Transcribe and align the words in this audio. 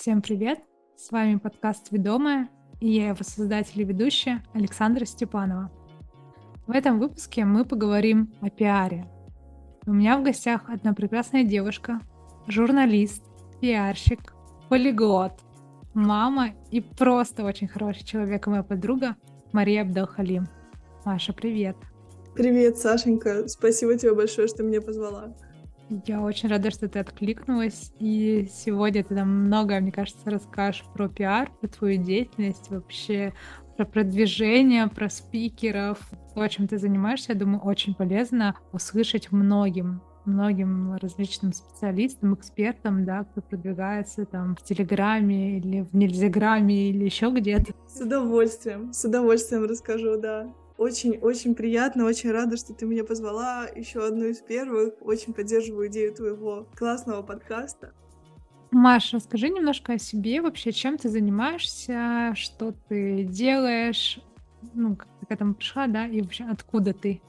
Всем 0.00 0.22
привет! 0.22 0.60
С 0.96 1.12
вами 1.12 1.36
подкаст 1.36 1.88
«Ведомая» 1.90 2.48
и 2.80 2.88
я 2.88 3.08
его 3.08 3.22
создатель 3.22 3.82
и 3.82 3.84
ведущая 3.84 4.42
Александра 4.54 5.04
Степанова. 5.04 5.70
В 6.66 6.70
этом 6.70 6.98
выпуске 6.98 7.44
мы 7.44 7.66
поговорим 7.66 8.32
о 8.40 8.48
пиаре. 8.48 9.06
У 9.84 9.92
меня 9.92 10.16
в 10.16 10.22
гостях 10.22 10.70
одна 10.70 10.94
прекрасная 10.94 11.44
девушка, 11.44 12.00
журналист, 12.46 13.22
пиарщик, 13.60 14.32
полиглот, 14.70 15.38
мама 15.92 16.54
и 16.70 16.80
просто 16.80 17.44
очень 17.44 17.68
хороший 17.68 18.04
человек 18.06 18.46
и 18.46 18.50
моя 18.50 18.62
подруга 18.62 19.16
Мария 19.52 19.82
Абдалхалим. 19.82 20.48
Маша, 21.04 21.34
привет! 21.34 21.76
Привет, 22.34 22.78
Сашенька. 22.78 23.46
Спасибо 23.48 23.98
тебе 23.98 24.14
большое, 24.14 24.48
что 24.48 24.62
меня 24.62 24.80
позвала. 24.80 25.36
Я 26.06 26.20
очень 26.20 26.48
рада, 26.48 26.70
что 26.70 26.88
ты 26.88 27.00
откликнулась. 27.00 27.92
И 27.98 28.48
сегодня 28.50 29.02
ты 29.02 29.14
нам 29.14 29.46
много, 29.46 29.80
мне 29.80 29.90
кажется, 29.90 30.30
расскажешь 30.30 30.84
про 30.94 31.08
пиар, 31.08 31.50
про 31.60 31.68
твою 31.68 32.02
деятельность, 32.02 32.70
вообще 32.70 33.34
про 33.76 33.84
продвижение, 33.84 34.86
про 34.86 35.08
спикеров. 35.08 35.98
То, 36.34 36.46
чем 36.46 36.68
ты 36.68 36.78
занимаешься, 36.78 37.32
я 37.32 37.38
думаю, 37.38 37.60
очень 37.62 37.94
полезно 37.94 38.54
услышать 38.72 39.32
многим 39.32 40.00
многим 40.26 40.96
различным 40.96 41.52
специалистам, 41.52 42.34
экспертам, 42.34 43.04
да, 43.04 43.24
кто 43.24 43.40
продвигается 43.40 44.26
там 44.26 44.54
в 44.54 44.62
Телеграме 44.62 45.58
или 45.58 45.80
в 45.80 45.94
Нельзяграме 45.94 46.90
или 46.90 47.04
еще 47.04 47.30
где-то. 47.30 47.72
С 47.88 48.00
удовольствием, 48.00 48.92
с 48.92 49.04
удовольствием 49.04 49.64
расскажу, 49.64 50.20
да. 50.20 50.46
Очень-очень 50.80 51.54
приятно, 51.54 52.06
очень 52.06 52.30
рада, 52.30 52.56
что 52.56 52.72
ты 52.72 52.86
меня 52.86 53.04
позвала. 53.04 53.66
Еще 53.66 54.02
одну 54.02 54.24
из 54.24 54.38
первых. 54.38 54.94
Очень 55.02 55.34
поддерживаю 55.34 55.88
идею 55.88 56.14
твоего 56.14 56.68
классного 56.74 57.20
подкаста. 57.20 57.92
Маша, 58.70 59.16
расскажи 59.16 59.50
немножко 59.50 59.92
о 59.92 59.98
себе 59.98 60.40
вообще, 60.40 60.72
чем 60.72 60.96
ты 60.96 61.10
занимаешься, 61.10 62.32
что 62.34 62.72
ты 62.88 63.24
делаешь, 63.24 64.20
ну, 64.72 64.96
как 64.96 65.08
ты 65.20 65.26
к 65.26 65.30
этому 65.30 65.52
пришла, 65.52 65.86
да, 65.86 66.06
и 66.06 66.22
вообще 66.22 66.44
откуда 66.44 66.94
ты? 66.94 67.20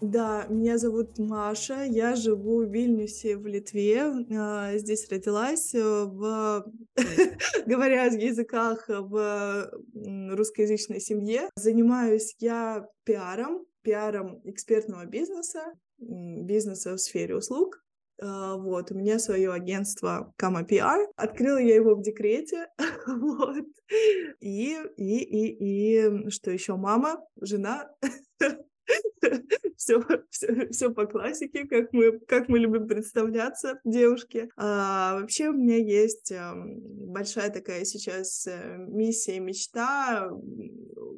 Да, 0.00 0.46
меня 0.48 0.78
зовут 0.78 1.18
Маша, 1.18 1.82
я 1.82 2.14
живу 2.14 2.64
в 2.64 2.70
Вильнюсе 2.70 3.36
в 3.36 3.46
Литве, 3.46 4.02
а, 4.30 4.76
здесь 4.76 5.08
родилась, 5.10 5.74
э, 5.74 5.80
в, 5.80 6.64
говоря 7.66 8.04
о 8.04 8.14
языках, 8.14 8.84
в 8.88 9.70
русскоязычной 9.94 11.00
семье. 11.00 11.50
Занимаюсь 11.56 12.36
я 12.38 12.86
пиаром, 13.04 13.66
пиаром 13.82 14.40
экспертного 14.44 15.04
бизнеса, 15.04 15.72
бизнеса 15.98 16.94
в 16.94 16.98
сфере 16.98 17.34
услуг. 17.34 17.82
А, 18.20 18.56
вот, 18.56 18.92
у 18.92 18.94
меня 18.94 19.18
свое 19.18 19.52
агентство 19.52 20.32
Кама 20.36 20.62
Пиар. 20.62 21.08
Открыла 21.16 21.58
я 21.58 21.74
его 21.74 21.96
в 21.96 22.02
декрете. 22.02 22.68
вот. 23.06 23.66
И, 24.40 24.76
и, 24.96 25.18
и, 25.18 26.26
и, 26.26 26.30
что 26.30 26.52
еще? 26.52 26.76
Мама, 26.76 27.24
жена. 27.40 27.90
все, 29.76 30.02
все, 30.30 30.68
все 30.70 30.90
по 30.90 31.06
классике, 31.06 31.64
как 31.66 31.92
мы, 31.92 32.18
как 32.20 32.48
мы 32.48 32.58
любим 32.58 32.86
представляться, 32.86 33.80
девушки. 33.84 34.48
А, 34.56 35.20
вообще 35.20 35.48
у 35.48 35.52
меня 35.52 35.76
есть 35.76 36.32
а, 36.32 36.54
большая 36.54 37.50
такая 37.50 37.84
сейчас 37.84 38.46
э, 38.46 38.76
миссия, 38.78 39.40
мечта, 39.40 40.30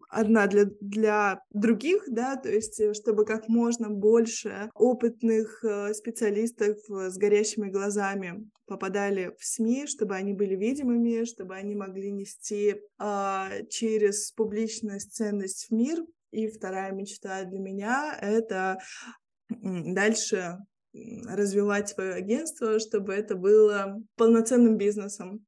одна 0.08 0.46
для, 0.46 0.66
для 0.80 1.42
других, 1.50 2.04
да, 2.08 2.36
то 2.36 2.50
есть 2.50 2.80
э, 2.80 2.94
чтобы 2.94 3.24
как 3.24 3.48
можно 3.48 3.90
больше 3.90 4.70
опытных 4.74 5.64
э, 5.64 5.94
специалистов 5.94 6.78
с 6.88 7.16
горящими 7.16 7.68
глазами 7.68 8.48
попадали 8.66 9.34
в 9.38 9.44
СМИ, 9.44 9.86
чтобы 9.86 10.14
они 10.14 10.32
были 10.32 10.54
видимыми, 10.54 11.24
чтобы 11.24 11.56
они 11.56 11.74
могли 11.74 12.12
нести 12.12 12.76
а, 12.98 13.50
через 13.68 14.30
публичность 14.32 15.12
ценность 15.12 15.66
в 15.68 15.74
мир, 15.74 16.04
и 16.30 16.48
вторая 16.48 16.92
мечта 16.92 17.44
для 17.44 17.58
меня— 17.58 18.16
это 18.20 18.78
дальше 19.48 20.58
развивать 20.92 21.88
свое 21.88 22.14
агентство, 22.14 22.78
чтобы 22.78 23.14
это 23.14 23.36
было 23.36 24.02
полноценным 24.16 24.76
бизнесом. 24.76 25.46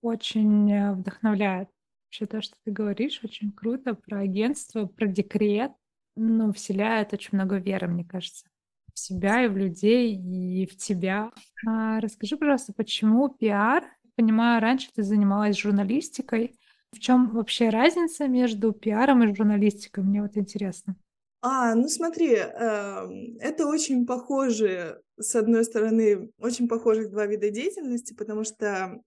Очень 0.00 0.70
э, 0.72 0.92
вдохновляет 0.92 1.68
вообще 2.06 2.26
то, 2.26 2.40
что 2.40 2.54
ты 2.64 2.70
говоришь, 2.70 3.20
очень 3.24 3.52
круто 3.52 3.94
про 3.94 4.20
агентство, 4.20 4.86
про 4.86 5.06
декрет. 5.06 5.72
Ну, 6.14 6.52
вселяет 6.52 7.12
очень 7.12 7.30
много 7.32 7.56
веры, 7.58 7.88
мне 7.88 8.04
кажется, 8.04 8.46
в 8.94 8.98
себя 8.98 9.44
и 9.44 9.48
в 9.48 9.56
людей, 9.56 10.16
и 10.16 10.66
в 10.66 10.76
тебя. 10.76 11.30
А 11.66 12.00
расскажи, 12.00 12.36
пожалуйста, 12.36 12.72
почему 12.72 13.28
пиар? 13.28 13.84
Понимаю, 14.14 14.62
раньше 14.62 14.88
ты 14.94 15.02
занималась 15.02 15.58
журналистикой, 15.58 16.56
в 16.96 17.00
чем 17.00 17.30
вообще 17.30 17.68
разница 17.68 18.26
между 18.26 18.72
пиаром 18.72 19.22
и 19.22 19.34
журналистикой? 19.34 20.02
Мне 20.02 20.22
вот 20.22 20.36
интересно. 20.36 20.96
А, 21.42 21.74
ну 21.74 21.88
смотри, 21.88 22.34
э, 22.34 23.08
это 23.40 23.66
очень 23.68 24.06
похожие, 24.06 24.98
с 25.18 25.36
одной 25.36 25.64
стороны, 25.64 26.30
очень 26.38 26.66
похожих 26.66 27.10
два 27.10 27.26
вида 27.26 27.50
деятельности, 27.50 28.14
потому 28.14 28.44
что 28.44 29.00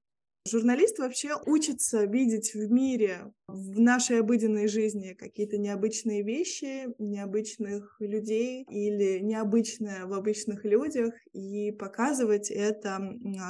Журналист 0.49 0.99
вообще 0.99 1.31
учится 1.45 2.05
видеть 2.05 2.53
в 2.53 2.71
мире, 2.71 3.31
в 3.47 3.79
нашей 3.79 4.19
обыденной 4.19 4.67
жизни 4.67 5.13
какие-то 5.13 5.57
необычные 5.57 6.23
вещи, 6.23 6.87
необычных 6.99 7.97
людей 7.99 8.65
или 8.69 9.19
необычное 9.19 10.05
в 10.05 10.13
обычных 10.13 10.65
людях 10.65 11.13
и 11.33 11.71
показывать 11.71 12.51
это 12.51 12.99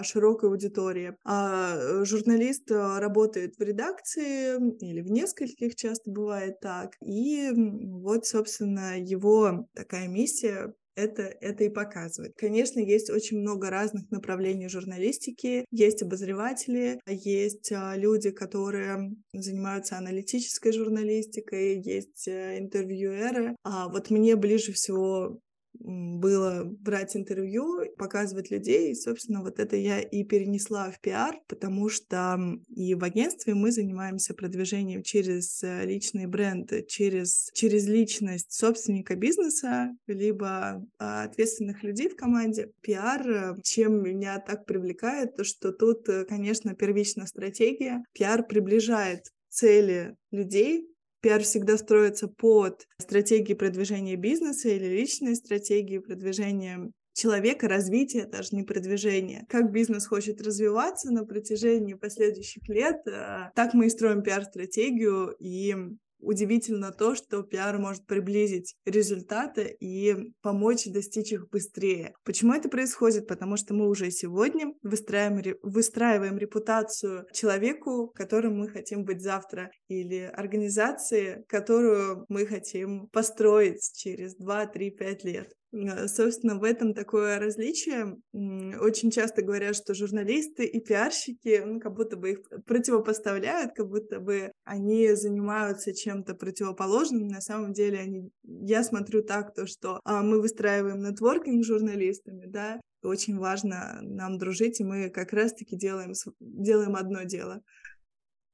широкой 0.04 0.50
аудитории. 0.50 1.16
А 1.26 2.04
журналист 2.04 2.72
работает 2.72 3.56
в 3.58 3.62
редакции 3.62 4.58
или 4.80 5.02
в 5.02 5.12
нескольких, 5.12 5.76
часто 5.76 6.12
бывает 6.12 6.60
так. 6.60 6.94
И 7.06 7.50
вот, 7.56 8.26
собственно, 8.26 9.00
его 9.00 9.68
такая 9.74 10.08
миссия 10.08 10.74
это, 11.00 11.24
это 11.24 11.64
и 11.64 11.70
показывает. 11.70 12.34
Конечно, 12.36 12.80
есть 12.80 13.10
очень 13.10 13.40
много 13.40 13.70
разных 13.70 14.10
направлений 14.12 14.68
журналистики. 14.68 15.66
Есть 15.72 16.04
обозреватели, 16.04 17.00
есть 17.08 17.72
а, 17.72 17.96
люди, 17.96 18.32
которые 18.32 19.12
занимаются 19.34 19.98
аналитической 19.98 20.72
журналистикой, 20.72 21.82
есть 21.82 22.28
э, 22.28 22.60
интервьюеры. 22.60 23.56
А 23.64 23.88
вот 23.90 24.10
мне 24.10 24.36
ближе 24.36 24.74
всего 24.74 25.40
было 25.74 26.64
брать 26.64 27.16
интервью, 27.16 27.86
показывать 27.98 28.52
людей. 28.52 28.92
И, 28.92 28.96
собственно, 28.96 29.42
вот 29.42 29.60
это 29.60 29.76
я 29.76 30.00
и 30.00 30.24
перенесла 30.24 30.92
в 30.92 31.00
пиар, 31.00 31.40
потому 31.48 31.90
что 31.90 32.38
и 32.68 32.96
в 32.96 33.04
агентстве 33.04 33.54
мы 33.54 33.72
занимаемся 33.72 34.34
продвижением 34.34 35.04
через 35.04 35.64
э, 35.64 35.86
личный 35.86 36.26
бренд, 36.26 36.72
через, 36.88 37.50
через 37.54 37.88
личность 37.88 38.52
собственника 38.52 39.16
бизнеса, 39.16 39.96
либо 40.08 40.86
а, 40.98 41.24
ответственных 41.24 41.84
людей 41.84 42.10
в 42.10 42.16
команде. 42.16 42.72
Пиар, 42.82 43.30
э, 43.30 43.56
чем 43.64 44.04
меня 44.04 44.40
так 44.40 44.66
привлекает, 44.66 45.36
то 45.36 45.44
что 45.44 45.72
тут, 45.72 46.08
э, 46.10 46.26
конечно, 46.26 46.76
первичная 46.76 47.26
стратегия. 47.26 48.04
Пиар 48.14 48.46
приближает 48.46 49.26
цели 49.50 50.16
людей 50.32 50.88
Пиар 51.22 51.44
всегда 51.44 51.78
строится 51.78 52.28
под 52.28 52.88
стратегией 52.98 53.56
продвижения 53.56 54.16
бизнеса 54.16 54.70
или 54.70 54.86
личной 54.86 55.36
стратегией 55.36 56.00
продвижения 56.00 56.92
человека, 57.14 57.68
развития, 57.68 58.26
даже 58.26 58.56
не 58.56 58.64
продвижения. 58.64 59.46
Как 59.50 59.72
бизнес 59.72 60.08
хочет 60.08 60.42
развиваться 60.42 61.12
на 61.12 61.26
протяжении 61.26 61.94
последующих 61.96 62.68
лет, 62.70 63.02
э, 63.08 63.52
так 63.56 63.74
мы 63.74 63.88
и 63.88 63.90
строим 63.90 64.24
пиар-стратегию, 64.24 65.36
и 65.40 65.76
удивительно 66.20 66.92
то, 66.92 67.16
что 67.16 67.44
пиар 67.44 67.78
может 67.78 68.06
приблизить 68.06 68.76
результаты 68.86 69.76
и 69.80 70.16
помочь 70.42 70.86
достичь 70.86 71.32
их 71.32 71.50
быстрее. 71.50 72.14
Почему 72.24 72.54
это 72.54 72.70
происходит? 72.70 73.28
Потому 73.28 73.58
что 73.58 73.74
мы 73.74 73.88
уже 73.88 74.12
сегодня 74.12 74.74
выстраиваем, 74.84 75.56
выстраиваем 75.62 76.38
репутацию 76.38 77.26
человеку, 77.34 78.12
которым 78.16 78.58
мы 78.58 78.68
хотим 78.70 79.04
быть 79.04 79.22
завтра, 79.22 79.72
или 79.88 80.22
организации, 80.34 81.44
которую 81.48 82.26
мы 82.30 82.46
хотим 82.46 83.08
построить 83.08 83.92
через 83.96 84.36
2, 84.36 84.68
3, 84.68 84.92
5 84.92 85.24
лет. 85.24 85.54
Э, 85.72 86.08
собственно, 86.08 86.56
в 86.56 86.64
этом 86.64 86.94
такое 86.94 87.40
различие. 87.40 88.18
Очень 88.34 89.12
часто 89.12 89.42
говорят, 89.42 89.76
что 89.76 89.94
журналисты 89.94 90.66
и 90.66 90.80
пиарщики, 90.80 91.62
ну, 91.66 91.80
как 91.80 91.94
будто 91.96 92.18
бы 92.18 92.32
их 92.32 92.40
противопоставляют, 92.66 93.74
как 93.76 93.88
будто 93.88 94.20
бы 94.20 94.52
они 94.64 95.14
занимаются 95.14 95.94
чем-то 95.94 96.36
противоположным. 96.36 97.28
На 97.28 97.42
самом 97.42 97.74
деле, 97.74 98.00
они... 98.00 98.32
я 98.44 98.84
смотрю 98.84 99.24
так, 99.24 99.54
то, 99.54 99.68
что 99.68 100.00
а, 100.04 100.24
мы 100.24 100.42
выстраиваем 100.42 101.04
нетворкинг 101.04 101.64
с 101.64 101.68
журналистами, 101.68 102.46
да, 102.48 102.82
очень 103.04 103.38
важно 103.38 104.00
нам 104.02 104.38
дружить, 104.38 104.80
и 104.80 104.84
мы 104.84 105.10
как 105.10 105.34
раз-таки 105.34 105.78
делаем, 105.78 106.14
делаем 106.40 106.96
одно 106.96 107.24
дело. 107.24 107.62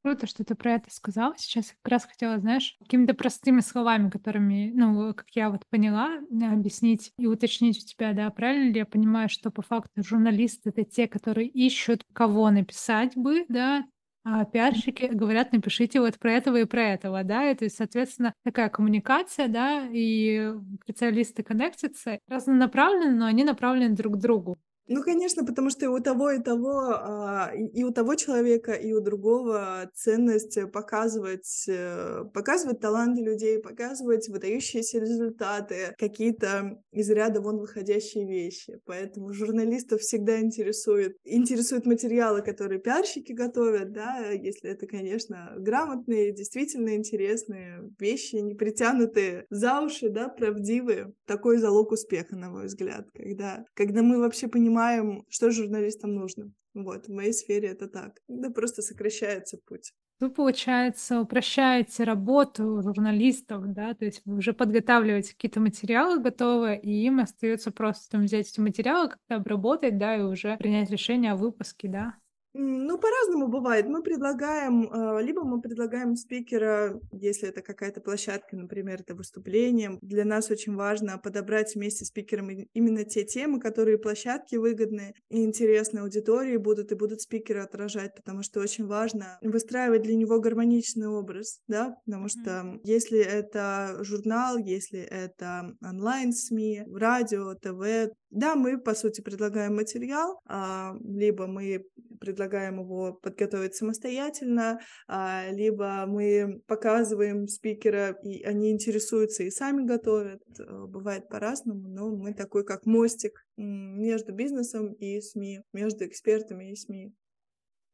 Круто, 0.06 0.28
что 0.28 0.44
ты 0.44 0.54
про 0.54 0.74
это 0.74 0.92
сказала. 0.94 1.34
Сейчас 1.36 1.74
как 1.82 1.92
раз 1.94 2.06
хотела, 2.06 2.38
знаешь, 2.38 2.78
какими-то 2.80 3.16
простыми 3.16 3.62
словами, 3.62 4.12
которыми, 4.12 4.72
ну, 4.76 5.16
как 5.16 5.26
я 5.32 5.50
вот 5.50 5.64
поняла, 5.72 6.20
объяснить 6.30 7.12
и 7.18 7.26
уточнить 7.26 7.84
у 7.84 7.88
тебя, 7.88 8.14
да, 8.14 8.30
правильно 8.30 8.72
ли 8.72 8.78
я 8.78 8.86
понимаю, 8.86 9.30
что 9.30 9.50
по 9.50 9.64
факту 9.64 10.04
журналисты— 10.04 10.70
это 10.76 10.84
те, 10.84 11.08
которые 11.08 11.48
ищут, 11.48 12.04
кого 12.14 12.52
написать 12.52 13.18
бы, 13.18 13.46
да, 13.50 13.84
а 14.24 14.46
пиарщики 14.46 15.06
говорят, 15.12 15.52
напишите 15.54 16.00
вот 16.00 16.20
про 16.20 16.34
этого 16.34 16.58
и 16.58 16.66
про 16.66 16.84
этого, 16.84 17.24
да, 17.24 17.50
и 17.50 17.56
то 17.56 17.64
есть, 17.64 17.76
соответственно, 17.78 18.36
такая 18.44 18.70
коммуникация, 18.70 19.48
да, 19.48 19.88
и 19.92 20.54
специалисты 20.84 21.42
коннектятся 21.42 22.20
разнонаправлены, 22.28 23.16
но 23.16 23.26
они 23.26 23.44
направлены 23.44 23.96
друг 23.96 24.18
к 24.18 24.20
другу. 24.20 24.60
Ну, 24.88 25.02
конечно, 25.02 25.44
потому 25.44 25.72
что 25.72 25.86
и 25.86 25.88
у 25.88 26.00
того, 26.00 26.30
и 26.30 26.40
того, 26.40 26.92
а, 26.94 27.52
и 27.56 27.84
у 27.84 27.92
того 27.92 28.14
человека, 28.14 28.74
и 28.74 28.94
у 28.94 29.02
другого 29.02 29.90
ценность 29.96 30.60
показывать, 30.72 31.66
э, 31.68 32.24
показывать 32.32 32.82
таланты 32.82 33.24
людей, 33.24 33.60
показывать 33.60 34.30
выдающиеся 34.30 35.00
результаты, 35.00 35.96
какие-то 35.98 36.78
из 36.92 37.10
ряда 37.10 37.42
вон 37.42 37.58
выходящие 37.58 38.28
вещи. 38.28 38.80
Поэтому 38.86 39.34
журналистов 39.34 40.02
всегда 40.02 40.40
интересует, 40.40 41.18
интересуют 41.24 41.88
материалы, 41.88 42.44
которые 42.44 42.80
пиарщики 42.80 43.32
готовят, 43.32 43.92
да, 43.92 44.30
если 44.30 44.70
это, 44.70 44.86
конечно, 44.86 45.54
грамотные, 45.58 46.32
действительно 46.32 46.96
интересные 46.96 47.90
вещи, 48.00 48.36
не 48.36 48.54
притянутые 48.54 49.46
за 49.50 49.82
уши, 49.82 50.10
да, 50.10 50.30
правдивые. 50.30 51.12
Такой 51.26 51.58
залог 51.58 51.92
успеха, 51.92 52.36
на 52.36 52.52
мой 52.52 52.68
взгляд, 52.68 53.08
когда, 53.16 53.66
когда 53.74 54.04
мы 54.04 54.20
вообще 54.20 54.48
понимаем, 54.48 54.75
понимаем, 54.76 55.26
что 55.30 55.52
журналистам 55.52 56.16
нужно. 56.16 56.52
Вот, 56.74 57.08
в 57.08 57.12
моей 57.12 57.34
сфере 57.34 57.70
это 57.70 57.88
так. 57.88 58.20
Да 58.28 58.50
просто 58.50 58.82
сокращается 58.82 59.58
путь. 59.66 59.94
Вы, 60.20 60.30
получается, 60.30 61.20
упрощаете 61.22 62.04
работу 62.06 62.82
журналистов, 62.82 63.64
да, 63.74 63.94
то 63.94 64.06
есть 64.06 64.22
вы 64.26 64.38
уже 64.38 64.54
подготавливаете 64.54 65.34
какие-то 65.34 65.60
материалы 65.60 66.22
готовые, 66.22 66.80
и 66.80 67.06
им 67.06 67.20
остается 67.20 67.72
просто 67.72 68.12
там 68.12 68.24
взять 68.24 68.50
эти 68.50 68.62
материалы, 68.62 69.10
как-то 69.10 69.36
обработать, 69.36 69.98
да, 69.98 70.16
и 70.16 70.22
уже 70.22 70.56
принять 70.58 70.90
решение 70.90 71.34
о 71.34 71.36
выпуске, 71.36 71.90
да? 71.90 72.16
Ну, 72.58 72.98
по-разному 72.98 73.50
бывает. 73.50 73.86
Мы 73.86 74.02
предлагаем, 74.02 74.90
а, 74.90 75.20
либо 75.20 75.44
мы 75.44 75.60
предлагаем 75.60 76.16
спикера, 76.16 77.02
если 77.12 77.50
это 77.50 77.62
какая-то 77.62 78.00
площадка, 78.00 78.56
например, 78.56 79.02
это 79.02 79.14
выступление. 79.14 80.00
Для 80.02 80.24
нас 80.24 80.50
очень 80.50 80.74
важно 80.74 81.18
подобрать 81.18 81.76
вместе 81.76 82.06
с 82.06 82.08
спикером 82.08 82.50
именно 82.74 83.04
те 83.04 83.26
темы, 83.26 83.60
которые 83.60 83.98
площадки 83.98 84.56
выгодны 84.56 85.16
и 85.30 85.44
интересны 85.44 86.00
аудитории 86.00 86.56
будут, 86.56 86.94
и 86.94 86.96
будут 86.96 87.20
спикеры 87.20 87.60
отражать, 87.60 88.16
потому 88.16 88.42
что 88.42 88.62
очень 88.62 88.86
важно 88.86 89.38
выстраивать 89.42 90.04
для 90.04 90.16
него 90.16 90.40
гармоничный 90.40 91.10
образ, 91.10 91.60
да, 91.68 91.98
потому 92.06 92.30
что 92.30 92.40
mm-hmm. 92.40 92.80
если 92.86 93.20
это 93.20 93.98
журнал, 94.00 94.58
если 94.58 95.02
это 95.02 95.76
онлайн-СМИ, 95.82 96.86
радио, 96.94 97.54
ТВ, 97.56 98.14
да, 98.30 98.56
мы, 98.56 98.78
по 98.78 98.96
сути, 98.96 99.20
предлагаем 99.20 99.76
материал, 99.76 100.40
а, 100.46 100.96
либо 101.04 101.48
мы 101.48 101.86
предлагаем 102.20 102.45
его 102.80 103.14
подготовить 103.14 103.76
самостоятельно, 103.76 104.80
а, 105.08 105.50
либо 105.52 106.06
мы 106.08 106.62
показываем 106.68 107.48
спикера, 107.48 108.18
и 108.24 108.44
они 108.44 108.72
интересуются 108.72 109.44
и 109.44 109.50
сами 109.50 109.86
готовят. 109.86 110.42
Э, 110.60 110.86
бывает 110.88 111.28
по-разному, 111.30 111.88
но 111.88 112.16
мы 112.16 112.34
такой 112.34 112.64
как 112.66 112.86
мостик 112.86 113.46
между 113.58 114.34
бизнесом 114.34 114.94
и 114.94 115.20
СМИ, 115.22 115.62
между 115.74 116.06
экспертами 116.06 116.72
и 116.72 116.76
СМИ. 116.76 117.14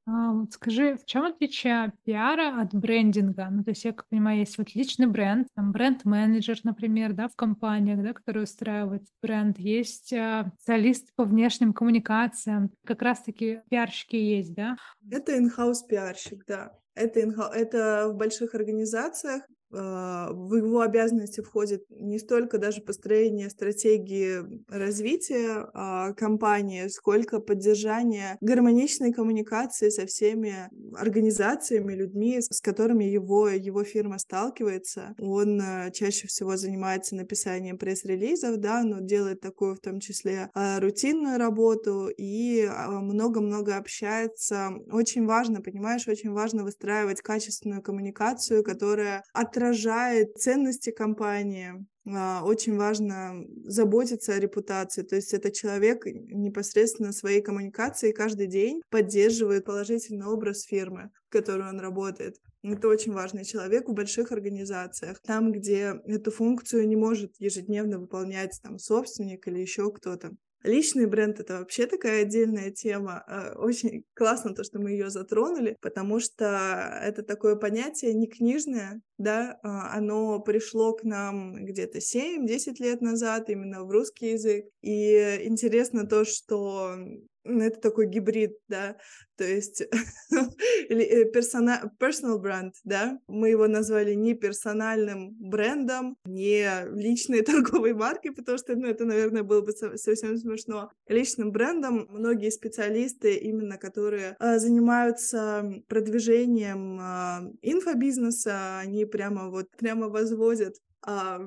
А, 0.07 0.31
вот 0.31 0.51
скажи, 0.53 0.97
в 0.97 1.05
чем 1.05 1.25
отличие 1.25 1.93
пиара 2.03 2.61
от 2.61 2.73
брендинга? 2.73 3.49
Ну, 3.51 3.63
то 3.63 3.71
есть, 3.71 3.85
я 3.85 3.93
как 3.93 4.07
понимаю, 4.09 4.39
есть 4.39 4.57
вот 4.57 4.73
личный 4.73 5.07
бренд, 5.07 5.47
там 5.55 5.71
бренд-менеджер, 5.71 6.59
например, 6.63 7.13
да, 7.13 7.27
в 7.27 7.35
компаниях, 7.35 8.01
да, 8.03 8.13
который 8.13 8.43
устраивает 8.43 9.03
бренд. 9.21 9.59
Есть 9.59 10.11
а, 10.13 10.51
специалисты 10.57 11.11
по 11.15 11.23
внешним 11.23 11.73
коммуникациям. 11.73 12.71
Как 12.85 13.01
раз-таки 13.01 13.61
пиарщики 13.69 14.15
есть, 14.15 14.53
да? 14.53 14.75
Это 15.09 15.37
in-house 15.37 15.87
пиарщик, 15.87 16.45
да. 16.47 16.71
Это, 16.95 17.19
это 17.19 18.09
в 18.09 18.17
больших 18.17 18.55
организациях 18.55 19.43
в 19.71 20.55
его 20.55 20.81
обязанности 20.81 21.41
входит 21.41 21.85
не 21.89 22.19
столько 22.19 22.57
даже 22.57 22.81
построение 22.81 23.49
стратегии 23.49 24.43
развития 24.69 25.69
а, 25.73 26.13
компании, 26.13 26.87
сколько 26.87 27.39
поддержание 27.39 28.37
гармоничной 28.41 29.13
коммуникации 29.13 29.89
со 29.89 30.05
всеми 30.05 30.69
организациями, 30.95 31.93
людьми, 31.93 32.41
с 32.41 32.61
которыми 32.61 33.05
его, 33.05 33.49
его 33.49 33.83
фирма 33.83 34.17
сталкивается. 34.19 35.15
Он 35.19 35.61
а, 35.61 35.91
чаще 35.91 36.27
всего 36.27 36.57
занимается 36.57 37.15
написанием 37.15 37.77
пресс-релизов, 37.77 38.57
да, 38.57 38.83
но 38.83 38.99
делает 38.99 39.41
такую 39.41 39.75
в 39.75 39.79
том 39.79 39.99
числе 39.99 40.49
рутинную 40.53 41.37
работу 41.37 42.09
и 42.15 42.69
много-много 42.89 43.77
общается. 43.77 44.69
Очень 44.91 45.25
важно, 45.25 45.61
понимаешь, 45.61 46.07
очень 46.07 46.31
важно 46.31 46.63
выстраивать 46.63 47.21
качественную 47.21 47.81
коммуникацию, 47.81 48.63
которая 48.63 49.23
от 49.33 49.57
отражает 49.61 50.37
ценности 50.37 50.91
компании. 50.91 51.85
А, 52.07 52.41
очень 52.43 52.77
важно 52.77 53.45
заботиться 53.63 54.33
о 54.33 54.39
репутации. 54.39 55.03
То 55.03 55.15
есть 55.15 55.33
это 55.33 55.51
человек 55.51 56.05
непосредственно 56.05 57.11
своей 57.11 57.41
коммуникацией 57.41 58.13
каждый 58.13 58.47
день 58.47 58.81
поддерживает 58.89 59.65
положительный 59.65 60.25
образ 60.25 60.63
фирмы, 60.63 61.11
в 61.29 61.31
которой 61.31 61.69
он 61.69 61.79
работает. 61.79 62.37
Это 62.63 62.87
очень 62.87 63.13
важный 63.13 63.45
человек 63.45 63.87
в 63.87 63.93
больших 63.93 64.31
организациях, 64.31 65.19
там, 65.21 65.51
где 65.51 65.95
эту 66.05 66.31
функцию 66.31 66.87
не 66.87 66.95
может 66.95 67.33
ежедневно 67.39 67.99
выполнять 67.99 68.59
там 68.63 68.79
собственник 68.79 69.47
или 69.47 69.59
еще 69.59 69.91
кто-то. 69.91 70.31
Личный 70.63 71.07
бренд— 71.07 71.39
это 71.39 71.59
вообще 71.59 71.87
такая 71.87 72.21
отдельная 72.21 72.71
тема. 72.71 73.23
А, 73.27 73.53
очень 73.57 74.03
классно 74.13 74.53
то, 74.53 74.63
что 74.63 74.79
мы 74.79 74.91
ее 74.91 75.09
затронули, 75.09 75.75
потому 75.81 76.19
что 76.19 76.99
это 77.03 77.23
такое 77.23 77.55
понятие 77.55 78.13
не 78.13 78.27
книжное, 78.27 79.01
да, 79.17 79.59
а, 79.63 79.95
оно 79.97 80.39
пришло 80.39 80.93
к 80.93 81.03
нам 81.03 81.65
где-то 81.65 81.99
7-10 81.99 82.79
лет 82.79 83.01
назад 83.01 83.49
именно 83.49 83.83
в 83.83 83.91
русский 83.91 84.31
язык. 84.31 84.65
И 84.81 85.41
интересно 85.43 86.05
то, 86.05 86.25
что 86.25 86.95
это 87.43 87.79
такой 87.79 88.07
гибрид, 88.07 88.57
да, 88.67 88.97
то 89.37 89.43
есть 89.43 89.81
или 90.89 91.23
персона, 91.31 91.91
personal 91.99 92.37
бренд, 92.37 92.75
да, 92.83 93.17
мы 93.27 93.49
его 93.49 93.67
назвали 93.67 94.13
не 94.13 94.33
персональным 94.33 95.35
брендом, 95.39 96.17
не 96.25 96.85
личной 96.93 97.41
торговой 97.41 97.93
маркой, 97.93 98.33
потому 98.33 98.57
что, 98.57 98.75
ну, 98.75 98.87
это, 98.87 99.05
наверное, 99.05 99.43
было 99.43 99.61
бы 99.61 99.71
совсем 99.71 100.37
смешно. 100.37 100.91
Личным 101.07 101.51
брендом 101.51 102.07
многие 102.09 102.51
специалисты, 102.51 103.35
именно 103.35 103.77
которые 103.77 104.35
э, 104.39 104.59
занимаются 104.59 105.65
продвижением 105.87 106.99
э, 106.99 107.53
инфобизнеса, 107.61 108.79
они 108.79 109.05
прямо 109.05 109.49
вот 109.49 109.69
прямо 109.77 110.07
возводят 110.07 110.75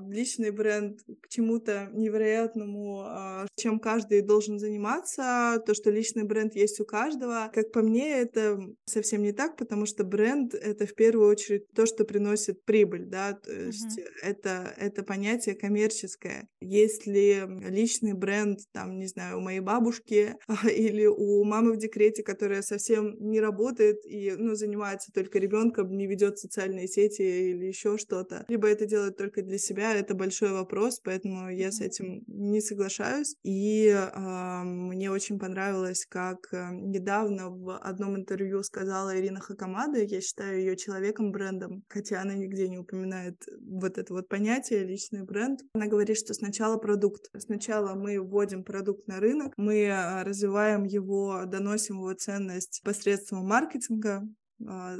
личный 0.08 0.50
бренд 0.50 1.00
к 1.20 1.28
чему-то 1.28 1.88
невероятному, 1.92 3.02
а, 3.04 3.46
чем 3.56 3.78
каждый 3.78 4.20
должен 4.20 4.58
заниматься, 4.58 5.62
то, 5.64 5.74
что 5.74 5.90
личный 5.90 6.24
бренд 6.24 6.54
есть 6.54 6.80
у 6.80 6.84
каждого. 6.84 7.50
Как 7.54 7.70
по 7.70 7.80
мне, 7.80 8.10
это 8.20 8.58
совсем 8.84 9.22
не 9.22 9.32
так, 9.32 9.56
потому 9.56 9.86
что 9.86 10.04
бренд— 10.04 10.54
это 10.54 10.86
в 10.86 10.94
первую 10.94 11.28
очередь 11.28 11.70
то, 11.72 11.86
что 11.86 12.04
приносит 12.04 12.64
прибыль, 12.64 13.06
да, 13.06 13.34
то 13.34 13.52
есть 13.52 13.98
uh-huh. 13.98 14.04
это, 14.22 14.74
это 14.76 15.02
понятие 15.02 15.54
коммерческое. 15.54 16.48
Если 16.60 17.46
личный 17.68 18.14
бренд, 18.14 18.60
там, 18.72 18.98
не 18.98 19.06
знаю, 19.06 19.38
у 19.38 19.40
моей 19.40 19.60
бабушки 19.60 20.36
или 20.64 21.06
у 21.06 21.44
мамы 21.44 21.74
в 21.74 21.78
декрете, 21.78 22.22
которая 22.22 22.62
совсем 22.62 23.14
не 23.20 23.40
работает 23.40 24.04
и, 24.04 24.32
ну, 24.36 24.54
занимается 24.54 25.12
только 25.12 25.38
ребенком, 25.38 25.96
не 25.96 26.06
ведет 26.06 26.38
социальные 26.38 26.88
сети 26.88 27.22
или 27.22 27.66
еще 27.66 27.98
что-то, 27.98 28.44
либо 28.48 28.68
это 28.68 28.86
делает 28.86 29.16
только 29.16 29.43
для 29.44 29.58
себя 29.58 29.94
это 29.94 30.14
большой 30.14 30.52
вопрос, 30.52 31.00
поэтому 31.00 31.50
я 31.50 31.70
с 31.70 31.80
этим 31.80 32.22
не 32.26 32.60
соглашаюсь. 32.60 33.36
И 33.42 33.88
э, 33.88 34.62
мне 34.64 35.10
очень 35.10 35.38
понравилось, 35.38 36.06
как 36.08 36.52
э, 36.52 36.70
недавно 36.72 37.50
в 37.50 37.76
одном 37.78 38.16
интервью 38.16 38.62
сказала 38.62 39.18
Ирина 39.18 39.40
Хакамада, 39.40 40.02
я 40.02 40.20
считаю 40.20 40.58
ее 40.58 40.76
человеком-брендом, 40.76 41.84
хотя 41.88 42.20
она 42.20 42.34
нигде 42.34 42.68
не 42.68 42.78
упоминает 42.78 43.36
вот 43.60 43.98
это 43.98 44.12
вот 44.12 44.28
понятие 44.28 44.84
личный 44.84 45.22
бренд. 45.22 45.60
Она 45.74 45.86
говорит, 45.86 46.16
что 46.16 46.34
сначала 46.34 46.76
продукт. 46.76 47.30
Сначала 47.36 47.94
мы 47.94 48.20
вводим 48.20 48.64
продукт 48.64 49.06
на 49.06 49.20
рынок, 49.20 49.52
мы 49.56 49.84
э, 49.84 50.22
развиваем 50.22 50.84
его, 50.84 51.44
доносим 51.46 51.96
его 51.96 52.12
ценность 52.14 52.80
посредством 52.84 53.46
маркетинга, 53.46 54.14
а, 54.14 54.43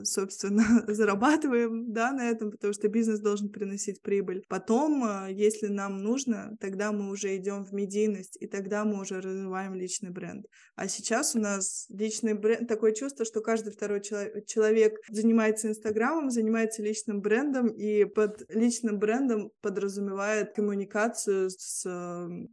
собственно, 0.04 0.64
зарабатываем, 0.88 1.92
да, 1.92 2.12
на 2.12 2.30
этом, 2.30 2.50
потому 2.50 2.72
что 2.72 2.88
бизнес 2.88 3.20
должен 3.20 3.48
приносить 3.48 4.02
прибыль. 4.02 4.44
Потом, 4.48 5.04
а, 5.04 5.28
если 5.30 5.68
нам 5.68 6.02
нужно, 6.02 6.56
тогда 6.60 6.92
мы 6.92 7.10
уже 7.10 7.36
идем 7.36 7.64
в 7.64 7.72
медийность, 7.72 8.36
и 8.40 8.46
тогда 8.46 8.84
мы 8.84 9.00
уже 9.00 9.20
развиваем 9.20 9.74
личный 9.74 10.10
бренд. 10.10 10.46
А 10.76 10.88
сейчас 10.88 11.34
у 11.34 11.40
нас 11.40 11.86
личный 11.88 12.34
бренд, 12.34 12.68
такое 12.68 12.92
чувство, 12.92 13.24
что 13.24 13.40
каждый 13.40 13.72
второй 13.72 14.00
человек 14.02 14.98
занимается 15.08 15.68
Инстаграмом, 15.68 16.30
занимается 16.30 16.82
личным 16.82 17.20
брендом, 17.20 17.68
и 17.68 18.04
под 18.04 18.44
личным 18.50 18.98
брендом 18.98 19.50
подразумевает 19.62 20.54
коммуникацию 20.54 21.50
с 21.50 21.84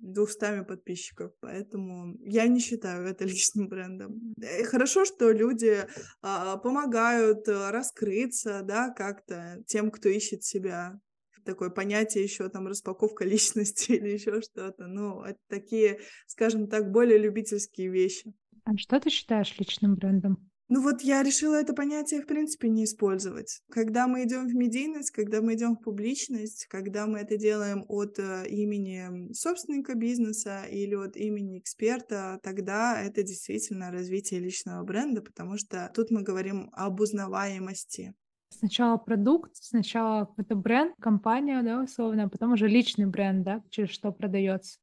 200 0.01 0.63
подписчиков. 0.65 1.31
Поэтому 1.41 2.15
я 2.21 2.47
не 2.47 2.59
считаю 2.59 3.07
это 3.07 3.25
личным 3.25 3.67
брендом. 3.67 4.33
И 4.37 4.63
хорошо, 4.63 5.05
что 5.05 5.31
люди 5.31 5.77
а, 6.21 6.57
помогают 6.57 7.00
э, 7.01 7.71
раскрыться, 7.71 8.61
да, 8.63 8.89
как-то 8.89 9.63
тем, 9.67 9.91
кто 9.91 10.09
ищет 10.09 10.43
себя. 10.43 10.99
Такое 11.45 11.69
понятие 11.69 12.23
еще 12.23 12.49
там 12.49 12.67
распаковка 12.67 13.25
личности 13.25 13.93
или 13.93 14.09
еще 14.09 14.41
что-то. 14.41 14.87
Ну, 14.87 15.21
это 15.23 15.39
такие, 15.47 15.99
скажем 16.27 16.67
так, 16.67 16.91
более 16.91 17.17
любительские 17.17 17.89
вещи. 17.89 18.33
А 18.63 18.77
что 18.77 18.99
ты 18.99 19.09
считаешь 19.09 19.57
личным 19.57 19.95
брендом? 19.95 20.50
Ну 20.73 20.81
вот 20.81 21.01
я 21.01 21.21
решила 21.21 21.55
это 21.55 21.73
понятие, 21.73 22.21
в 22.21 22.27
принципе, 22.27 22.69
не 22.69 22.85
использовать. 22.85 23.61
Когда 23.69 24.07
мы 24.07 24.23
идем 24.23 24.47
в 24.47 24.55
медийность, 24.55 25.11
когда 25.11 25.41
мы 25.41 25.55
идем 25.55 25.75
в 25.75 25.81
публичность, 25.81 26.65
когда 26.67 27.07
мы 27.07 27.19
это 27.19 27.35
делаем 27.35 27.83
от 27.89 28.17
э, 28.19 28.47
имени 28.47 29.33
собственника 29.33 29.95
бизнеса 29.95 30.63
или 30.63 30.95
от 30.95 31.17
имени 31.17 31.59
эксперта, 31.59 32.39
тогда 32.41 33.01
это 33.01 33.21
действительно 33.21 33.91
развитие 33.91 34.39
личного 34.39 34.81
бренда, 34.85 35.21
потому 35.21 35.57
что 35.57 35.91
тут 35.93 36.09
мы 36.09 36.21
говорим 36.21 36.69
об 36.71 37.01
узнаваемости. 37.01 38.13
Сначала 38.47 38.95
продукт, 38.95 39.51
сначала 39.55 40.33
это 40.37 40.55
бренд, 40.55 40.95
компания, 41.01 41.61
да, 41.63 41.83
условно, 41.83 42.23
а 42.23 42.29
потом 42.29 42.53
уже 42.53 42.69
личный 42.69 43.07
бренд, 43.07 43.43
да, 43.43 43.61
через 43.71 43.89
что 43.89 44.13
продается. 44.13 44.79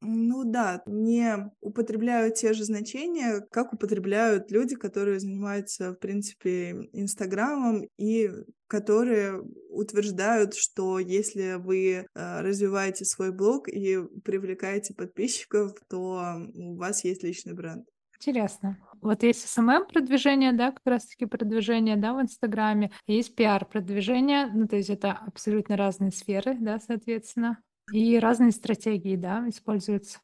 Ну 0.00 0.44
да, 0.44 0.82
не 0.86 1.50
употребляют 1.60 2.34
те 2.34 2.52
же 2.52 2.64
значения, 2.64 3.40
как 3.50 3.72
употребляют 3.72 4.50
люди, 4.50 4.76
которые 4.76 5.18
занимаются, 5.18 5.92
в 5.92 5.96
принципе, 5.96 6.88
Инстаграмом 6.92 7.88
и 7.96 8.30
которые 8.66 9.42
утверждают, 9.70 10.54
что 10.54 10.98
если 10.98 11.54
вы 11.54 11.88
э, 11.88 12.04
развиваете 12.40 13.04
свой 13.04 13.32
блог 13.32 13.68
и 13.68 13.98
привлекаете 14.24 14.92
подписчиков, 14.92 15.72
то 15.88 16.40
у 16.54 16.76
вас 16.76 17.04
есть 17.04 17.22
личный 17.22 17.54
бренд. 17.54 17.86
Интересно. 18.16 18.78
Вот 19.02 19.22
есть 19.22 19.44
SMM-продвижение, 19.46 20.52
да, 20.52 20.72
как 20.72 20.82
раз-таки 20.84 21.26
продвижение, 21.26 21.96
да, 21.96 22.14
в 22.14 22.20
Инстаграме, 22.20 22.90
есть 23.06 23.34
пиар-продвижение, 23.34 24.46
ну, 24.52 24.66
то 24.66 24.76
есть 24.76 24.90
это 24.90 25.12
абсолютно 25.12 25.76
разные 25.76 26.10
сферы, 26.10 26.56
да, 26.58 26.78
соответственно. 26.78 27.58
И 27.92 28.18
разные 28.18 28.52
стратегии, 28.52 29.16
да, 29.16 29.48
используются. 29.48 30.20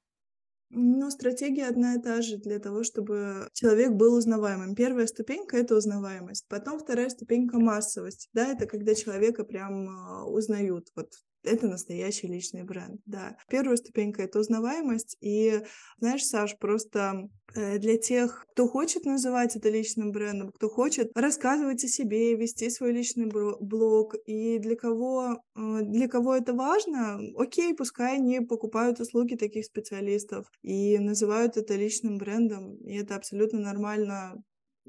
Ну, 0.71 1.11
стратегия 1.11 1.69
одна 1.69 1.95
и 1.97 2.00
та 2.00 2.23
же 2.23 2.38
для 2.38 2.59
того, 2.59 2.83
чтобы 2.83 3.49
человек 3.52 3.92
был 3.92 4.14
узнаваемым. 4.14 4.75
Первая 4.75 5.07
ступенька— 5.07 5.57
это 5.59 5.76
узнаваемость. 5.76 6.47
Потом 6.49 6.78
вторая 6.78 7.11
ступенька— 7.11 7.59
массовость. 7.61 8.31
Да, 8.33 8.49
это 8.49 8.66
когда 8.66 8.95
человека 8.95 9.45
прям 9.45 9.88
а, 9.90 10.25
узнают. 10.25 10.88
Вот 10.97 11.12
это 11.44 11.68
настоящий 11.68 12.26
личный 12.26 12.62
бренд, 12.64 13.00
да. 13.06 13.37
Первая 13.49 13.76
ступенька— 13.76 14.22
это 14.25 14.40
узнаваемость, 14.40 15.16
и, 15.20 15.62
знаешь, 15.99 16.25
Саш, 16.25 16.56
просто 16.58 17.28
э, 17.54 17.78
для 17.78 17.96
тех, 17.99 18.46
кто 18.52 18.68
хочет 18.68 19.04
называть 19.04 19.56
это 19.56 19.68
личным 19.68 20.12
брендом, 20.12 20.50
кто 20.52 20.68
хочет 20.68 21.11
рассказывать 21.14 21.84
о 21.84 21.88
себе, 21.88 22.34
вести 22.37 22.70
свой 22.70 22.92
личный 22.92 23.26
блог, 23.26 24.14
и 24.26 24.58
для 24.58 24.76
кого, 24.76 25.42
э, 25.56 25.80
для 25.82 26.08
кого 26.08 26.37
это 26.37 26.54
важно, 26.54 27.20
окей, 27.37 27.75
пускай 27.75 28.16
они 28.16 28.40
покупают 28.40 29.00
услуги 29.00 29.34
таких 29.34 29.64
специалистов 29.64 30.46
и 30.62 30.99
называют 30.99 31.56
это 31.56 31.75
личным 31.75 32.18
брендом, 32.18 32.76
и 32.84 32.96
это 32.96 33.16
абсолютно 33.16 33.58
нормально 33.58 34.42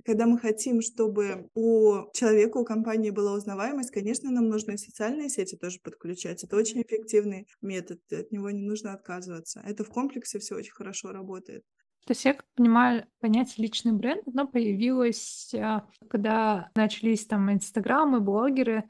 когда 0.05 0.25
мы 0.25 0.37
хотим, 0.37 0.81
чтобы 0.81 1.49
у 1.53 2.11
человека, 2.13 2.57
у 2.57 2.65
компании 2.65 3.09
была 3.11 3.33
узнаваемость, 3.33 3.91
конечно, 3.91 4.31
нам 4.31 4.49
нужно 4.49 4.71
и 4.71 4.77
социальные 4.77 5.29
сети 5.29 5.55
тоже 5.55 5.79
подключать. 5.83 6.43
Это 6.43 6.55
очень 6.55 6.81
эффективный 6.81 7.47
метод, 7.61 7.99
от 8.11 8.31
него 8.31 8.49
не 8.49 8.63
нужно 8.63 8.93
отказываться. 8.93 9.61
Это 9.65 9.83
в 9.83 9.89
комплексе 9.89 10.39
все 10.39 10.55
очень 10.55 10.73
хорошо 10.73 11.11
работает. 11.11 11.63
То 12.05 12.11
есть 12.11 12.25
я 12.25 12.33
как 12.33 12.45
понимаю, 12.55 13.05
понятие 13.21 13.65
личный 13.65 13.93
бренд, 13.93 14.27
оно 14.27 14.45
появилось, 14.45 15.53
а, 15.55 15.87
когда 16.09 16.69
начались 16.75 17.25
там 17.25 17.51
инстаграмы, 17.51 18.19
блогеры, 18.19 18.83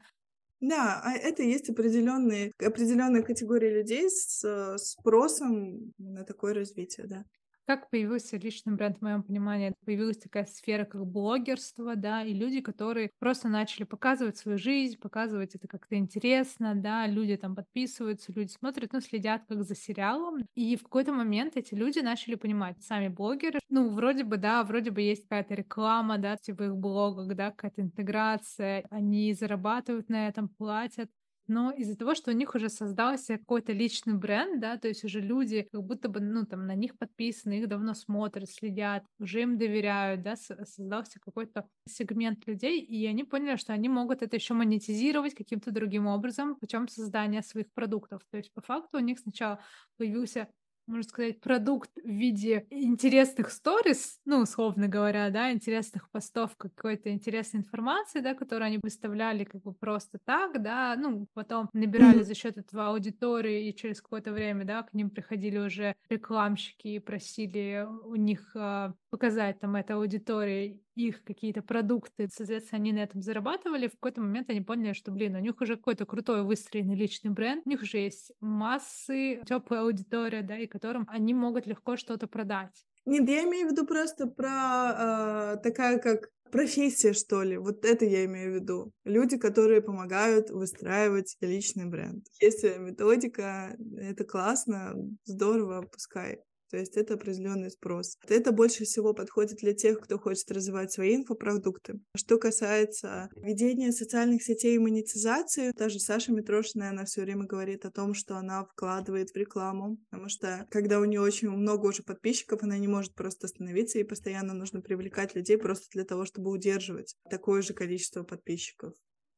да, 0.60 1.02
а 1.04 1.12
это 1.12 1.42
есть 1.42 1.68
определенные, 1.68 2.50
определенная 2.58 3.20
категория 3.20 3.68
людей 3.70 4.08
с 4.08 4.42
э, 4.42 4.78
спросом 4.78 5.92
на 5.98 6.24
такое 6.24 6.54
развитие, 6.54 7.06
да. 7.06 7.24
Как 7.66 7.88
появился 7.88 8.36
личный 8.36 8.74
бренд, 8.74 8.98
в 8.98 9.02
моем 9.02 9.22
понимании? 9.22 9.72
Появилась 9.86 10.18
такая 10.18 10.44
сфера, 10.44 10.84
как 10.84 11.06
блогерство, 11.06 11.96
да, 11.96 12.22
и 12.22 12.34
люди, 12.34 12.60
которые 12.60 13.10
просто 13.18 13.48
начали 13.48 13.84
показывать 13.84 14.36
свою 14.36 14.58
жизнь, 14.58 14.98
показывать 14.98 15.54
это 15.54 15.66
как-то 15.66 15.96
интересно, 15.96 16.74
да, 16.74 17.06
люди 17.06 17.36
там 17.38 17.56
подписываются, 17.56 18.32
люди 18.34 18.50
смотрят, 18.50 18.92
ну, 18.92 19.00
следят 19.00 19.44
как 19.48 19.62
за 19.64 19.74
сериалом. 19.74 20.46
И 20.54 20.76
в 20.76 20.82
какой-то 20.82 21.14
момент 21.14 21.56
эти 21.56 21.72
люди 21.74 22.00
начали 22.00 22.34
понимать, 22.34 22.82
сами 22.82 23.08
блогеры, 23.08 23.60
ну, 23.70 23.88
вроде 23.88 24.24
бы, 24.24 24.36
да, 24.36 24.62
вроде 24.62 24.90
бы 24.90 25.00
есть 25.00 25.22
какая-то 25.22 25.54
реклама, 25.54 26.18
да, 26.18 26.36
типа 26.36 26.64
их 26.64 26.76
блогах, 26.76 27.34
да, 27.34 27.50
какая-то 27.50 27.80
интеграция, 27.80 28.84
они 28.90 29.32
зарабатывают 29.32 30.10
на 30.10 30.28
этом, 30.28 30.50
платят, 30.50 31.08
но 31.46 31.70
из-за 31.72 31.96
того, 31.96 32.14
что 32.14 32.30
у 32.30 32.34
них 32.34 32.54
уже 32.54 32.68
создался 32.68 33.38
какой-то 33.38 33.72
личный 33.72 34.14
бренд, 34.14 34.60
да, 34.60 34.76
то 34.78 34.88
есть 34.88 35.04
уже 35.04 35.20
люди 35.20 35.68
как 35.70 35.82
будто 35.82 36.08
бы, 36.08 36.20
ну, 36.20 36.46
там, 36.46 36.66
на 36.66 36.74
них 36.74 36.96
подписаны, 36.98 37.60
их 37.60 37.68
давно 37.68 37.94
смотрят, 37.94 38.50
следят, 38.50 39.04
уже 39.18 39.42
им 39.42 39.58
доверяют, 39.58 40.22
да, 40.22 40.36
создался 40.36 41.20
какой-то 41.20 41.68
сегмент 41.88 42.46
людей, 42.46 42.80
и 42.80 43.06
они 43.06 43.24
поняли, 43.24 43.56
что 43.56 43.72
они 43.72 43.88
могут 43.88 44.22
это 44.22 44.36
еще 44.36 44.54
монетизировать 44.54 45.34
каким-то 45.34 45.70
другим 45.70 46.06
образом 46.06 46.56
путем 46.56 46.88
создания 46.88 47.42
своих 47.42 47.72
продуктов. 47.72 48.22
То 48.30 48.36
есть 48.38 48.52
по 48.52 48.60
факту 48.60 48.98
у 48.98 49.00
них 49.00 49.18
сначала 49.18 49.60
появился 49.96 50.48
можно 50.86 51.08
сказать, 51.08 51.40
продукт 51.40 51.90
в 51.96 52.08
виде 52.08 52.66
интересных 52.70 53.50
сторис, 53.50 54.20
ну, 54.24 54.40
условно 54.40 54.88
говоря, 54.88 55.30
да, 55.30 55.52
интересных 55.52 56.10
постов, 56.10 56.56
какой-то 56.56 57.10
интересной 57.10 57.60
информации, 57.60 58.20
да, 58.20 58.34
которую 58.34 58.66
они 58.66 58.78
выставляли 58.82 59.44
как 59.44 59.62
бы 59.62 59.72
просто 59.72 60.18
так, 60.24 60.62
да, 60.62 60.94
ну, 60.96 61.26
потом 61.34 61.68
набирали 61.72 62.22
за 62.22 62.34
счет 62.34 62.56
этого 62.58 62.88
аудитории, 62.88 63.68
и 63.68 63.74
через 63.74 64.00
какое-то 64.00 64.32
время, 64.32 64.64
да, 64.64 64.82
к 64.82 64.92
ним 64.94 65.10
приходили 65.10 65.58
уже 65.58 65.94
рекламщики 66.08 66.88
и 66.88 66.98
просили 66.98 67.86
у 68.04 68.14
них 68.16 68.54
э, 68.54 68.92
показать 69.10 69.60
там 69.60 69.76
этой 69.76 69.96
аудитории 69.96 70.83
их 70.94 71.24
какие-то 71.24 71.62
продукты, 71.62 72.28
соответственно, 72.32 72.80
они 72.80 72.92
на 72.92 72.98
этом 72.98 73.22
зарабатывали, 73.22 73.88
в 73.88 73.92
какой-то 73.92 74.20
момент 74.20 74.50
они 74.50 74.60
поняли, 74.60 74.92
что, 74.92 75.10
блин, 75.10 75.36
у 75.36 75.40
них 75.40 75.60
уже 75.60 75.76
какой-то 75.76 76.06
крутой 76.06 76.42
выстроенный 76.42 76.94
личный 76.94 77.30
бренд, 77.30 77.62
у 77.66 77.68
них 77.70 77.82
уже 77.82 77.98
есть 77.98 78.32
массы, 78.40 79.42
теплая 79.46 79.82
аудитория, 79.82 80.42
да, 80.42 80.56
и 80.58 80.66
которым 80.66 81.06
они 81.08 81.34
могут 81.34 81.66
легко 81.66 81.96
что-то 81.96 82.26
продать. 82.26 82.84
Нет, 83.06 83.28
я 83.28 83.44
имею 83.44 83.68
в 83.68 83.72
виду 83.72 83.86
просто 83.86 84.26
про 84.26 85.56
э, 85.56 85.62
такая 85.62 85.98
как 85.98 86.30
профессия, 86.50 87.12
что 87.12 87.42
ли. 87.42 87.58
Вот 87.58 87.84
это 87.84 88.04
я 88.04 88.24
имею 88.26 88.52
в 88.52 88.54
виду. 88.54 88.92
Люди, 89.04 89.36
которые 89.36 89.82
помогают 89.82 90.50
выстраивать 90.50 91.36
личный 91.40 91.86
бренд. 91.86 92.24
Если 92.40 92.78
методика, 92.78 93.76
это 93.98 94.24
классно, 94.24 94.94
здорово, 95.24 95.82
пускай. 95.82 96.38
То 96.70 96.78
есть 96.78 96.96
это 96.96 97.14
определенный 97.14 97.70
спрос. 97.70 98.16
Это 98.28 98.52
больше 98.52 98.84
всего 98.84 99.14
подходит 99.14 99.58
для 99.58 99.74
тех, 99.74 100.00
кто 100.00 100.18
хочет 100.18 100.50
развивать 100.50 100.92
свои 100.92 101.16
инфопродукты. 101.16 102.00
Что 102.16 102.38
касается 102.38 103.28
ведения 103.36 103.92
социальных 103.92 104.42
сетей 104.42 104.76
и 104.76 104.78
монетизации, 104.78 105.72
даже 105.76 105.98
Саша 105.98 106.32
Митрошина, 106.32 106.90
она 106.90 107.04
все 107.04 107.22
время 107.22 107.44
говорит 107.44 107.84
о 107.84 107.90
том, 107.90 108.14
что 108.14 108.36
она 108.36 108.64
вкладывает 108.64 109.30
в 109.30 109.36
рекламу, 109.36 109.98
потому 110.10 110.28
что 110.28 110.66
когда 110.70 111.00
у 111.00 111.04
нее 111.04 111.20
очень 111.20 111.50
много 111.50 111.86
уже 111.86 112.02
подписчиков, 112.02 112.62
она 112.62 112.78
не 112.78 112.88
может 112.88 113.14
просто 113.14 113.46
остановиться, 113.46 113.98
и 113.98 114.04
постоянно 114.04 114.54
нужно 114.54 114.80
привлекать 114.80 115.34
людей 115.34 115.58
просто 115.58 115.86
для 115.92 116.04
того, 116.04 116.24
чтобы 116.24 116.50
удерживать 116.50 117.14
такое 117.30 117.62
же 117.62 117.74
количество 117.74 118.22
подписчиков. 118.22 118.94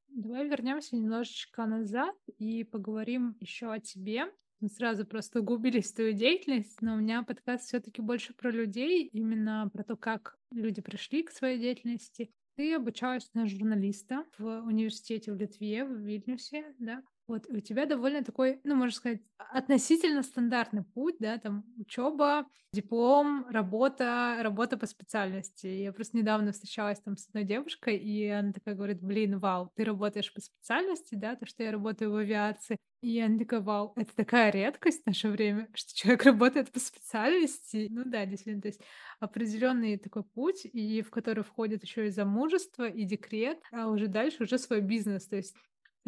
Давай 0.08 0.48
вернемся 0.48 0.96
немножечко 0.96 1.66
назад 1.66 2.14
и 2.38 2.64
поговорим 2.64 3.36
еще 3.40 3.70
о 3.70 3.80
тебе. 3.80 4.24
Мы 4.60 4.68
сразу 4.68 5.04
просто 5.04 5.40
углубились 5.40 5.92
в 5.92 5.94
твою 5.94 6.12
деятельность, 6.14 6.80
но 6.80 6.94
у 6.94 6.96
меня 6.96 7.22
подкаст 7.22 7.66
все 7.66 7.78
таки 7.78 8.00
больше 8.00 8.32
про 8.32 8.50
людей, 8.50 9.06
именно 9.12 9.68
про 9.70 9.84
то, 9.84 9.96
как 9.96 10.38
люди 10.50 10.80
пришли 10.80 11.22
к 11.22 11.30
своей 11.30 11.58
деятельности. 11.58 12.30
Ты 12.56 12.74
обучалась 12.74 13.28
на 13.34 13.46
журналиста 13.46 14.24
в 14.38 14.62
университете 14.62 15.32
в 15.32 15.36
Литве, 15.36 15.84
в 15.84 15.98
Вильнюсе, 15.98 16.74
да? 16.78 17.02
Вот, 17.28 17.46
у 17.48 17.58
тебя 17.58 17.86
довольно 17.86 18.22
такой, 18.22 18.60
ну, 18.62 18.76
можно 18.76 18.94
сказать, 18.94 19.20
относительно 19.36 20.22
стандартный 20.22 20.84
путь, 20.84 21.16
да, 21.18 21.38
там 21.38 21.64
учеба, 21.76 22.46
диплом, 22.72 23.46
работа, 23.48 24.36
работа 24.42 24.76
по 24.76 24.86
специальности. 24.86 25.66
Я 25.66 25.92
просто 25.92 26.16
недавно 26.16 26.52
встречалась 26.52 27.00
там 27.00 27.16
с 27.16 27.26
одной 27.26 27.42
девушкой, 27.42 27.96
и 27.96 28.28
она 28.28 28.52
такая 28.52 28.76
говорит, 28.76 29.02
блин, 29.02 29.38
вау, 29.40 29.72
ты 29.74 29.82
работаешь 29.82 30.32
по 30.32 30.40
специальности, 30.40 31.16
да, 31.16 31.34
то, 31.34 31.46
что 31.46 31.64
я 31.64 31.72
работаю 31.72 32.12
в 32.12 32.16
авиации. 32.16 32.76
И 33.00 33.10
я 33.10 33.28
такая, 33.36 33.60
вау, 33.60 33.92
это 33.96 34.14
такая 34.14 34.50
редкость 34.52 35.02
в 35.02 35.06
наше 35.06 35.28
время, 35.28 35.68
что 35.74 35.94
человек 35.96 36.22
работает 36.24 36.70
по 36.70 36.78
специальности. 36.78 37.88
Ну 37.90 38.04
да, 38.04 38.24
действительно, 38.24 38.62
то 38.62 38.68
есть 38.68 38.80
определенный 39.18 39.96
такой 39.98 40.22
путь, 40.22 40.64
и 40.64 41.02
в 41.02 41.10
который 41.10 41.42
входит 41.42 41.82
еще 41.82 42.06
и 42.06 42.10
замужество, 42.10 42.88
и 42.88 43.04
декрет, 43.04 43.58
а 43.72 43.88
уже 43.88 44.06
дальше 44.06 44.44
уже 44.44 44.58
свой 44.58 44.80
бизнес. 44.80 45.26
То 45.26 45.36
есть, 45.36 45.56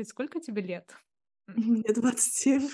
сколько 0.04 0.38
тебе 0.40 0.62
лет? 0.62 0.94
Мне 1.56 1.92
27. 1.92 2.68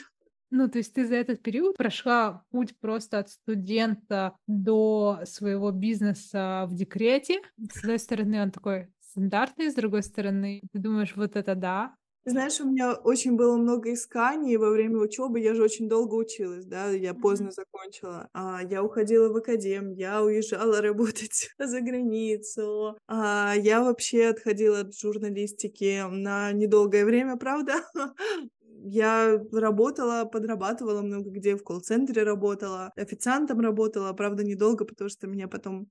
Ну, 0.51 0.69
то 0.69 0.79
есть 0.79 0.95
ты 0.95 1.07
за 1.07 1.17
этот 1.17 1.43
период 1.43 1.77
прошла 1.77 2.45
путь 2.51 2.79
просто 2.79 3.19
от 3.19 3.31
студента 3.31 4.37
до 4.47 5.21
своего 5.25 5.73
бизнеса 5.73 6.67
в 6.69 6.75
декрете. 6.75 7.41
С 7.73 7.79
одной 7.79 7.99
стороны, 7.99 8.43
он 8.43 8.51
такой 8.51 8.89
стандартный, 9.01 9.71
с 9.71 9.75
другой 9.75 10.03
стороны, 10.03 10.63
ты 10.73 10.79
думаешь, 10.79 11.17
вот 11.17 11.35
это 11.37 11.55
да, 11.55 11.97
знаешь, 12.27 12.59
у 12.59 12.65
меня 12.65 12.95
очень 12.95 13.37
было 13.37 13.59
много 13.59 13.93
исканий 13.93 14.57
во 14.57 14.71
время 14.71 14.97
учебы. 14.99 15.41
Я 15.41 15.55
же 15.55 15.63
очень 15.63 15.91
долго 15.91 16.15
училась, 16.15 16.65
да, 16.65 16.89
я 16.89 17.13
поздно 17.13 17.51
закончила. 17.51 18.31
А, 18.33 18.63
я 18.63 18.83
уходила 18.83 19.29
в 19.29 19.37
академ, 19.37 19.91
я 19.93 20.23
уезжала 20.23 20.81
работать 20.81 21.51
за 21.59 21.81
границу. 21.83 22.97
А, 23.07 23.53
я 23.55 23.83
вообще 23.83 24.29
отходила 24.29 24.81
от 24.81 24.97
журналистики 24.97 26.03
на 26.11 26.53
недолгое 26.53 27.05
время, 27.05 27.37
правда. 27.37 27.75
Я 28.87 29.39
работала, 29.53 30.27
подрабатывала 30.27 31.01
много 31.01 31.31
где, 31.31 31.57
в 31.57 31.63
колл-центре 31.65 32.23
работала, 32.23 32.93
официантом 32.97 33.61
работала, 33.61 34.13
правда, 34.13 34.45
недолго, 34.45 34.85
потому 34.85 35.09
что 35.09 35.27
меня 35.27 35.49
потом 35.49 35.89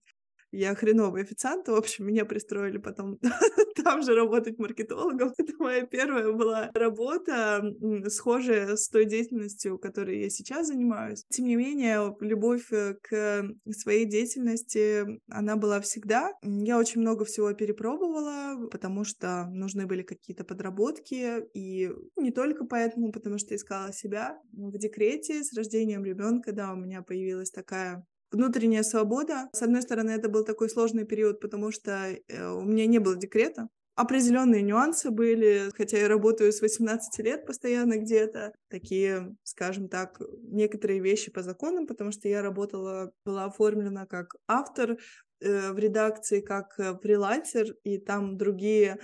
я 0.53 0.75
хреновый 0.75 1.23
официант, 1.23 1.67
в 1.67 1.73
общем, 1.73 2.05
меня 2.05 2.25
пристроили 2.25 2.77
потом 2.77 3.19
там 3.83 4.03
же 4.03 4.13
работать 4.13 4.59
маркетологом. 4.59 5.33
Это 5.37 5.53
моя 5.57 5.85
первая 5.85 6.31
была 6.31 6.69
работа, 6.73 7.63
схожая 8.07 8.75
с 8.75 8.87
той 8.89 9.05
деятельностью, 9.05 9.79
которой 9.79 10.21
я 10.21 10.29
сейчас 10.29 10.67
занимаюсь. 10.67 11.25
Тем 11.29 11.45
не 11.45 11.55
менее, 11.55 12.15
любовь 12.19 12.71
э, 12.71 12.95
к 13.01 13.43
своей 13.71 14.05
деятельности, 14.05 15.19
она 15.27 15.55
была 15.55 15.81
всегда. 15.81 16.31
Я 16.43 16.77
очень 16.77 17.01
много 17.01 17.25
всего 17.25 17.51
перепробовала, 17.53 18.67
потому 18.69 19.03
что 19.03 19.47
нужны 19.51 19.87
были 19.87 20.03
какие-то 20.03 20.43
подработки, 20.43 21.43
и 21.55 21.89
не 22.15 22.31
только 22.31 22.65
поэтому, 22.65 23.11
потому 23.11 23.39
что 23.39 23.55
искала 23.55 23.91
себя. 23.91 24.37
В 24.51 24.77
декрете 24.77 25.43
с 25.43 25.51
рождением 25.57 26.05
ребенка, 26.05 26.51
да, 26.51 26.73
у 26.73 26.75
меня 26.75 27.01
появилась 27.01 27.49
такая 27.49 28.05
внутренняя 28.33 28.83
свобода. 28.83 29.49
С 29.53 29.61
одной 29.61 29.81
стороны, 29.81 30.11
это 30.11 30.29
был 30.29 30.43
такой 30.43 30.69
сложный 30.69 31.05
период, 31.05 31.39
потому 31.39 31.71
что 31.71 31.91
э, 32.27 32.47
у 32.51 32.61
меня 32.63 32.85
не 32.87 32.99
было 32.99 33.15
декрета. 33.15 33.67
Определенные 33.95 34.63
нюансы 34.63 35.11
были, 35.11 35.69
хотя 35.77 35.99
я 35.99 36.07
работаю 36.07 36.51
с 36.51 36.61
18 36.61 37.23
лет 37.23 37.45
постоянно 37.45 37.97
где-то. 37.97 38.53
Такие, 38.69 39.35
скажем 39.43 39.87
так, 39.87 40.19
некоторые 40.41 40.99
вещи 40.99 41.31
по 41.31 41.43
законам, 41.43 41.85
потому 41.85 42.11
что 42.11 42.27
я 42.27 42.41
работала, 42.41 43.11
была 43.23 43.45
оформлена 43.45 44.07
как 44.07 44.35
автор 44.47 44.97
э, 45.41 45.71
в 45.71 45.77
редакции, 45.77 46.41
как 46.41 46.79
э, 46.79 46.97
фрилансер, 47.01 47.67
и 47.83 47.99
там 47.99 48.35
другие 48.35 48.97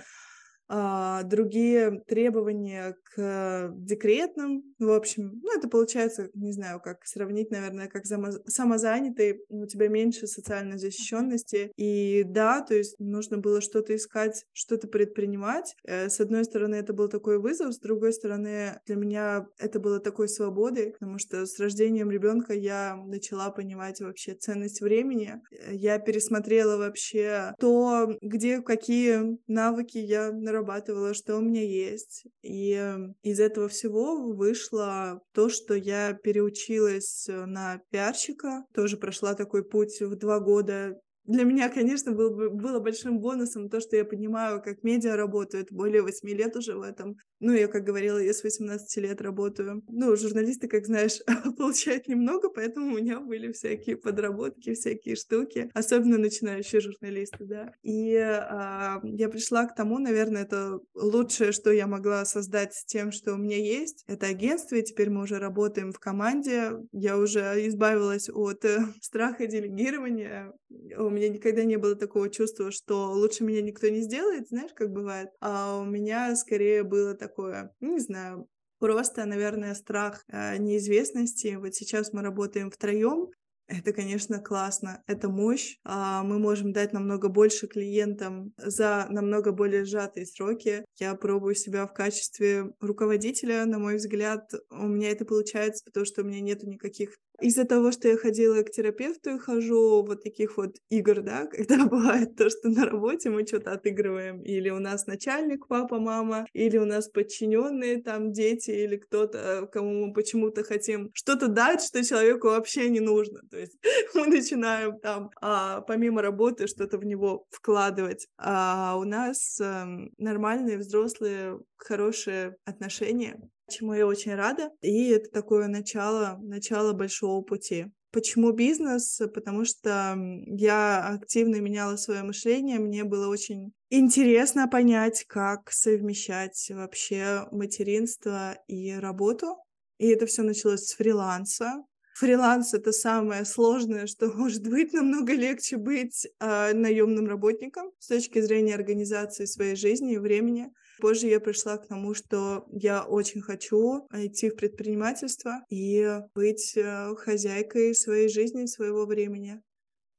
а, 0.72 1.24
другие 1.24 2.00
требования 2.06 2.94
к 3.02 3.72
декретным. 3.74 4.62
В 4.80 4.90
общем, 4.90 5.40
ну, 5.42 5.56
это 5.56 5.68
получается, 5.68 6.30
не 6.34 6.52
знаю, 6.52 6.80
как 6.80 7.04
сравнить, 7.04 7.50
наверное, 7.50 7.88
как 7.88 8.04
самозанятый, 8.06 9.42
у 9.48 9.66
тебя 9.66 9.88
меньше 9.88 10.26
социальной 10.26 10.78
защищенности. 10.78 11.72
И 11.76 12.24
да, 12.24 12.62
то 12.62 12.74
есть 12.74 12.96
нужно 12.98 13.38
было 13.38 13.60
что-то 13.60 13.94
искать, 13.94 14.46
что-то 14.52 14.88
предпринимать. 14.88 15.74
Э, 15.84 16.08
с 16.08 16.20
одной 16.20 16.44
стороны, 16.44 16.76
это 16.76 16.92
был 16.92 17.08
такой 17.08 17.38
вызов, 17.38 17.74
с 17.74 17.78
другой 17.78 18.12
стороны, 18.12 18.80
для 18.86 18.96
меня 18.96 19.46
это 19.58 19.80
было 19.80 20.00
такой 20.00 20.28
свободой, 20.28 20.92
потому 20.92 21.18
что 21.18 21.44
с 21.44 21.58
рождением 21.58 22.10
ребенка 22.10 22.54
я 22.54 22.96
начала 22.96 23.50
понимать 23.50 24.00
вообще 24.00 24.34
ценность 24.34 24.80
времени. 24.80 25.40
Я 25.70 25.98
пересмотрела 25.98 26.76
вообще 26.76 27.54
то, 27.58 28.16
где 28.22 28.62
какие 28.62 29.38
навыки 29.46 29.98
я 29.98 30.32
наработала 30.32 30.70
прорабатывала, 30.70 31.14
что 31.14 31.36
у 31.36 31.40
меня 31.40 31.62
есть. 31.62 32.24
И 32.42 32.72
эм, 32.72 33.16
из 33.22 33.40
этого 33.40 33.68
всего 33.68 34.32
вышло 34.32 34.69
то, 34.70 35.48
что 35.48 35.74
я 35.74 36.14
переучилась 36.14 37.28
э, 37.28 37.44
на 37.46 37.80
пиарщика, 37.90 38.64
тоже 38.74 38.96
прошла 38.96 39.34
такой 39.34 39.64
путь 39.64 40.00
в 40.00 40.16
два 40.16 40.40
года 40.40 41.00
для 41.30 41.44
меня, 41.44 41.68
конечно, 41.68 42.12
был, 42.12 42.50
было 42.50 42.80
большим 42.80 43.20
бонусом 43.20 43.68
то, 43.68 43.80
что 43.80 43.96
я 43.96 44.04
понимаю, 44.04 44.60
как 44.60 44.82
медиа 44.82 45.16
работают, 45.16 45.70
более 45.70 46.02
восьми 46.02 46.34
лет 46.34 46.56
уже 46.56 46.74
в 46.74 46.82
этом. 46.82 47.16
Ну, 47.40 47.52
я, 47.54 47.68
как 47.68 47.84
говорила, 47.84 48.18
я 48.18 48.34
с 48.34 48.44
18 48.44 48.96
лет 48.98 49.20
работаю. 49.22 49.82
Ну, 49.88 50.14
журналисты, 50.14 50.68
как 50.68 50.84
знаешь, 50.84 51.20
получают 51.56 52.06
немного, 52.06 52.50
поэтому 52.50 52.94
у 52.94 52.98
меня 52.98 53.18
были 53.20 53.50
всякие 53.52 53.96
подработки, 53.96 54.74
всякие 54.74 55.16
штуки, 55.16 55.70
особенно 55.72 56.18
начинающие 56.18 56.80
журналисты, 56.82 57.46
да. 57.46 57.72
И 57.82 58.14
а, 58.16 59.00
я 59.02 59.28
пришла 59.30 59.64
к 59.64 59.74
тому, 59.74 59.98
наверное, 59.98 60.42
это 60.42 60.80
лучшее, 60.94 61.52
что 61.52 61.72
я 61.72 61.86
могла 61.86 62.26
создать 62.26 62.74
с 62.74 62.84
тем, 62.84 63.10
что 63.10 63.34
у 63.34 63.38
меня 63.38 63.56
есть. 63.56 64.04
Это 64.06 64.26
агентство, 64.26 64.76
и 64.76 64.82
теперь 64.82 65.08
мы 65.08 65.22
уже 65.22 65.38
работаем 65.38 65.92
в 65.92 65.98
команде. 65.98 66.72
Я 66.92 67.16
уже 67.16 67.40
избавилась 67.68 68.28
от 68.28 68.64
э, 68.66 68.80
страха 69.00 69.46
делегирования. 69.46 70.52
У 70.98 71.08
меня 71.08 71.28
никогда 71.28 71.64
не 71.64 71.76
было 71.76 71.96
такого 71.96 72.28
чувства, 72.28 72.70
что 72.70 73.12
лучше 73.12 73.44
меня 73.44 73.62
никто 73.62 73.88
не 73.88 74.02
сделает, 74.02 74.48
знаешь, 74.48 74.72
как 74.74 74.92
бывает. 74.92 75.30
А 75.40 75.78
у 75.78 75.84
меня 75.84 76.36
скорее 76.36 76.84
было 76.84 77.14
такое, 77.14 77.29
ну, 77.36 77.92
не 77.94 78.00
знаю, 78.00 78.46
просто, 78.78 79.24
наверное, 79.24 79.74
страх 79.74 80.24
э, 80.28 80.56
неизвестности. 80.58 81.56
Вот 81.60 81.74
сейчас 81.74 82.12
мы 82.12 82.22
работаем 82.22 82.70
втроем, 82.70 83.30
это, 83.70 83.92
конечно, 83.92 84.40
классно, 84.40 85.00
это 85.06 85.28
мощь. 85.28 85.76
А, 85.84 86.24
мы 86.24 86.40
можем 86.40 86.72
дать 86.72 86.92
намного 86.92 87.28
больше 87.28 87.68
клиентам 87.68 88.52
за 88.56 89.06
намного 89.10 89.52
более 89.52 89.84
сжатые 89.84 90.26
сроки. 90.26 90.84
Я 90.98 91.14
пробую 91.14 91.54
себя 91.54 91.86
в 91.86 91.94
качестве 91.94 92.72
руководителя, 92.80 93.64
на 93.66 93.78
мой 93.78 93.96
взгляд, 93.96 94.50
у 94.70 94.88
меня 94.88 95.10
это 95.10 95.24
получается, 95.24 95.84
потому 95.84 96.04
что 96.04 96.22
у 96.22 96.24
меня 96.24 96.40
нету 96.40 96.66
никаких 96.66 97.16
из-за 97.40 97.64
того, 97.64 97.92
что 97.92 98.08
я 98.08 98.16
ходила 98.16 98.62
к 98.62 98.70
терапевту 98.70 99.30
и 99.30 99.38
хожу 99.38 100.04
вот 100.04 100.22
таких 100.22 100.56
вот 100.56 100.76
игр, 100.90 101.22
да, 101.22 101.46
когда 101.50 101.86
бывает 101.86 102.36
то, 102.36 102.48
что 102.50 102.68
на 102.68 102.84
работе 102.84 103.30
мы 103.30 103.46
что-то 103.46 103.72
отыгрываем, 103.72 104.42
или 104.42 104.70
у 104.70 104.78
нас 104.78 105.06
начальник, 105.06 105.66
папа, 105.68 105.98
мама, 105.98 106.46
или 106.52 106.76
у 106.78 106.84
нас 106.84 107.08
подчиненные 107.08 108.02
там 108.02 108.32
дети, 108.32 108.70
или 108.70 108.96
кто-то, 108.96 109.68
кому 109.72 110.06
мы 110.06 110.12
почему-то 110.12 110.62
хотим 110.64 111.10
что-то 111.14 111.48
дать, 111.48 111.82
что 111.82 112.04
человеку 112.04 112.48
вообще 112.48 112.88
не 112.90 113.00
нужно. 113.00 113.40
То 113.50 113.58
есть 113.58 113.78
мы 114.14 114.26
начинаем 114.26 114.98
там 115.00 115.30
а, 115.40 115.80
помимо 115.82 116.22
работы 116.22 116.66
что-то 116.66 116.98
в 116.98 117.04
него 117.04 117.46
вкладывать. 117.50 118.26
А 118.38 118.96
у 118.98 119.04
нас 119.04 119.60
а, 119.60 119.86
нормальные 120.18 120.78
взрослые 120.78 121.58
хорошие 121.76 122.56
отношения 122.64 123.40
чему 123.70 123.94
я 123.94 124.06
очень 124.06 124.34
рада. 124.34 124.70
И 124.82 125.08
это 125.08 125.30
такое 125.30 125.68
начало, 125.68 126.38
начало 126.42 126.92
большого 126.92 127.42
пути. 127.42 127.86
Почему 128.12 128.50
бизнес? 128.52 129.20
Потому 129.32 129.64
что 129.64 130.18
я 130.46 131.08
активно 131.08 131.56
меняла 131.60 131.96
свое 131.96 132.22
мышление, 132.22 132.80
мне 132.80 133.04
было 133.04 133.28
очень 133.28 133.72
интересно 133.88 134.68
понять, 134.68 135.24
как 135.28 135.70
совмещать 135.70 136.70
вообще 136.74 137.46
материнство 137.52 138.58
и 138.66 138.92
работу. 138.92 139.56
И 139.98 140.08
это 140.08 140.26
все 140.26 140.42
началось 140.42 140.86
с 140.86 140.94
фриланса. 140.94 141.84
Фриланс 142.14 142.74
это 142.74 142.92
самое 142.92 143.44
сложное, 143.44 144.06
что 144.06 144.26
может 144.34 144.66
быть. 144.66 144.92
Намного 144.92 145.32
легче 145.32 145.76
быть 145.76 146.26
э, 146.40 146.72
наемным 146.74 147.26
работником 147.26 147.92
с 147.98 148.08
точки 148.08 148.40
зрения 148.40 148.74
организации 148.74 149.44
своей 149.44 149.76
жизни 149.76 150.14
и 150.14 150.18
времени. 150.18 150.72
Позже 151.00 151.26
я 151.28 151.40
пришла 151.40 151.78
к 151.78 151.86
тому, 151.86 152.14
что 152.14 152.66
я 152.70 153.04
очень 153.04 153.40
хочу 153.40 154.06
идти 154.12 154.50
в 154.50 154.56
предпринимательство 154.56 155.64
и 155.68 156.20
быть 156.34 156.76
э, 156.76 157.14
хозяйкой 157.16 157.94
своей 157.94 158.28
жизни, 158.28 158.66
своего 158.66 159.06
времени. 159.06 159.62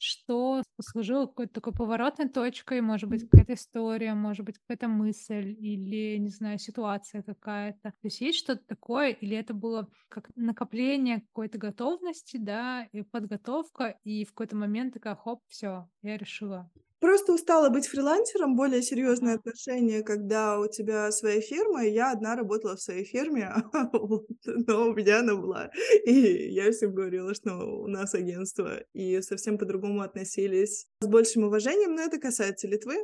Что 0.03 0.63
послужило 0.77 1.27
какой-то 1.27 1.53
такой 1.53 1.73
поворотной 1.73 2.27
точкой? 2.27 2.81
Может 2.81 3.07
быть, 3.07 3.29
какая-то 3.29 3.53
история, 3.53 4.15
может 4.15 4.43
быть, 4.43 4.57
какая-то 4.57 4.87
мысль 4.87 5.55
или, 5.59 6.17
не 6.17 6.29
знаю, 6.29 6.57
ситуация 6.57 7.21
какая-то. 7.21 7.91
То 7.91 8.05
есть 8.05 8.19
есть 8.19 8.39
что-то 8.39 8.63
такое, 8.65 9.11
или 9.11 9.37
это 9.37 9.53
было 9.53 9.87
как 10.09 10.31
накопление 10.35 11.21
какой-то 11.21 11.59
готовности, 11.59 12.37
да, 12.37 12.87
и 12.91 13.03
подготовка, 13.03 13.99
и 14.03 14.25
в 14.25 14.29
какой-то 14.29 14.55
момент 14.55 14.95
такая, 14.95 15.15
хоп, 15.15 15.43
все, 15.47 15.87
я 16.01 16.17
решила. 16.17 16.71
Просто 17.01 17.33
устала 17.33 17.69
быть 17.69 17.87
фрилансером, 17.87 18.55
более 18.55 18.83
серьезные 18.83 19.35
отношения, 19.35 20.03
когда 20.03 20.59
у 20.59 20.67
тебя 20.67 21.11
своя 21.11 21.41
фирма, 21.41 21.83
и 21.83 21.91
я 21.91 22.11
одна 22.11 22.35
работала 22.35 22.75
в 22.75 22.81
своей 22.81 23.05
фирме, 23.05 23.51
но 24.45 24.89
у 24.89 24.93
меня 24.93 25.19
она 25.19 25.35
была. 25.35 25.71
И 26.05 26.13
я 26.51 26.71
всем 26.71 26.93
говорила, 26.93 27.33
что 27.33 27.55
у 27.55 27.87
нас 27.87 28.13
агентство, 28.13 28.83
и 28.93 29.19
совсем 29.21 29.57
по-другому 29.57 30.01
относились 30.01 30.85
с 31.01 31.07
большим 31.07 31.45
уважением, 31.45 31.95
но 31.95 32.03
это 32.03 32.19
касается 32.19 32.67
Литвы, 32.67 33.03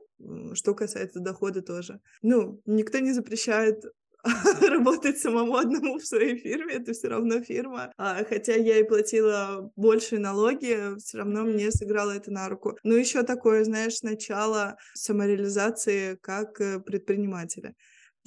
что 0.54 0.76
касается 0.76 1.20
дохода 1.20 1.64
тоже. 1.64 2.00
Ну, 2.22 2.62
никто 2.68 3.00
не 3.00 3.14
запрещает 3.14 3.84
работать 4.70 5.18
самому 5.20 5.56
одному 5.56 5.98
в 5.98 6.06
своей 6.06 6.38
фирме, 6.38 6.76
это 6.76 6.94
все 6.94 7.08
равно 7.08 7.42
фирма. 7.42 7.92
А, 7.98 8.24
хотя 8.24 8.54
я 8.54 8.80
и 8.80 8.84
платила 8.84 9.72
больше 9.76 10.20
налоги, 10.20 10.98
все 11.00 11.20
равно 11.20 11.44
мне 11.44 11.72
сыграло 11.72 12.12
это 12.12 12.32
на 12.32 12.50
руку. 12.50 12.78
Но 12.84 12.96
еще 12.96 13.24
такое, 13.24 13.64
знаешь, 13.64 14.02
начало 14.02 14.78
самореализации 14.94 16.16
как 16.16 16.60
э, 16.62 16.80
предпринимателя. 16.80 17.74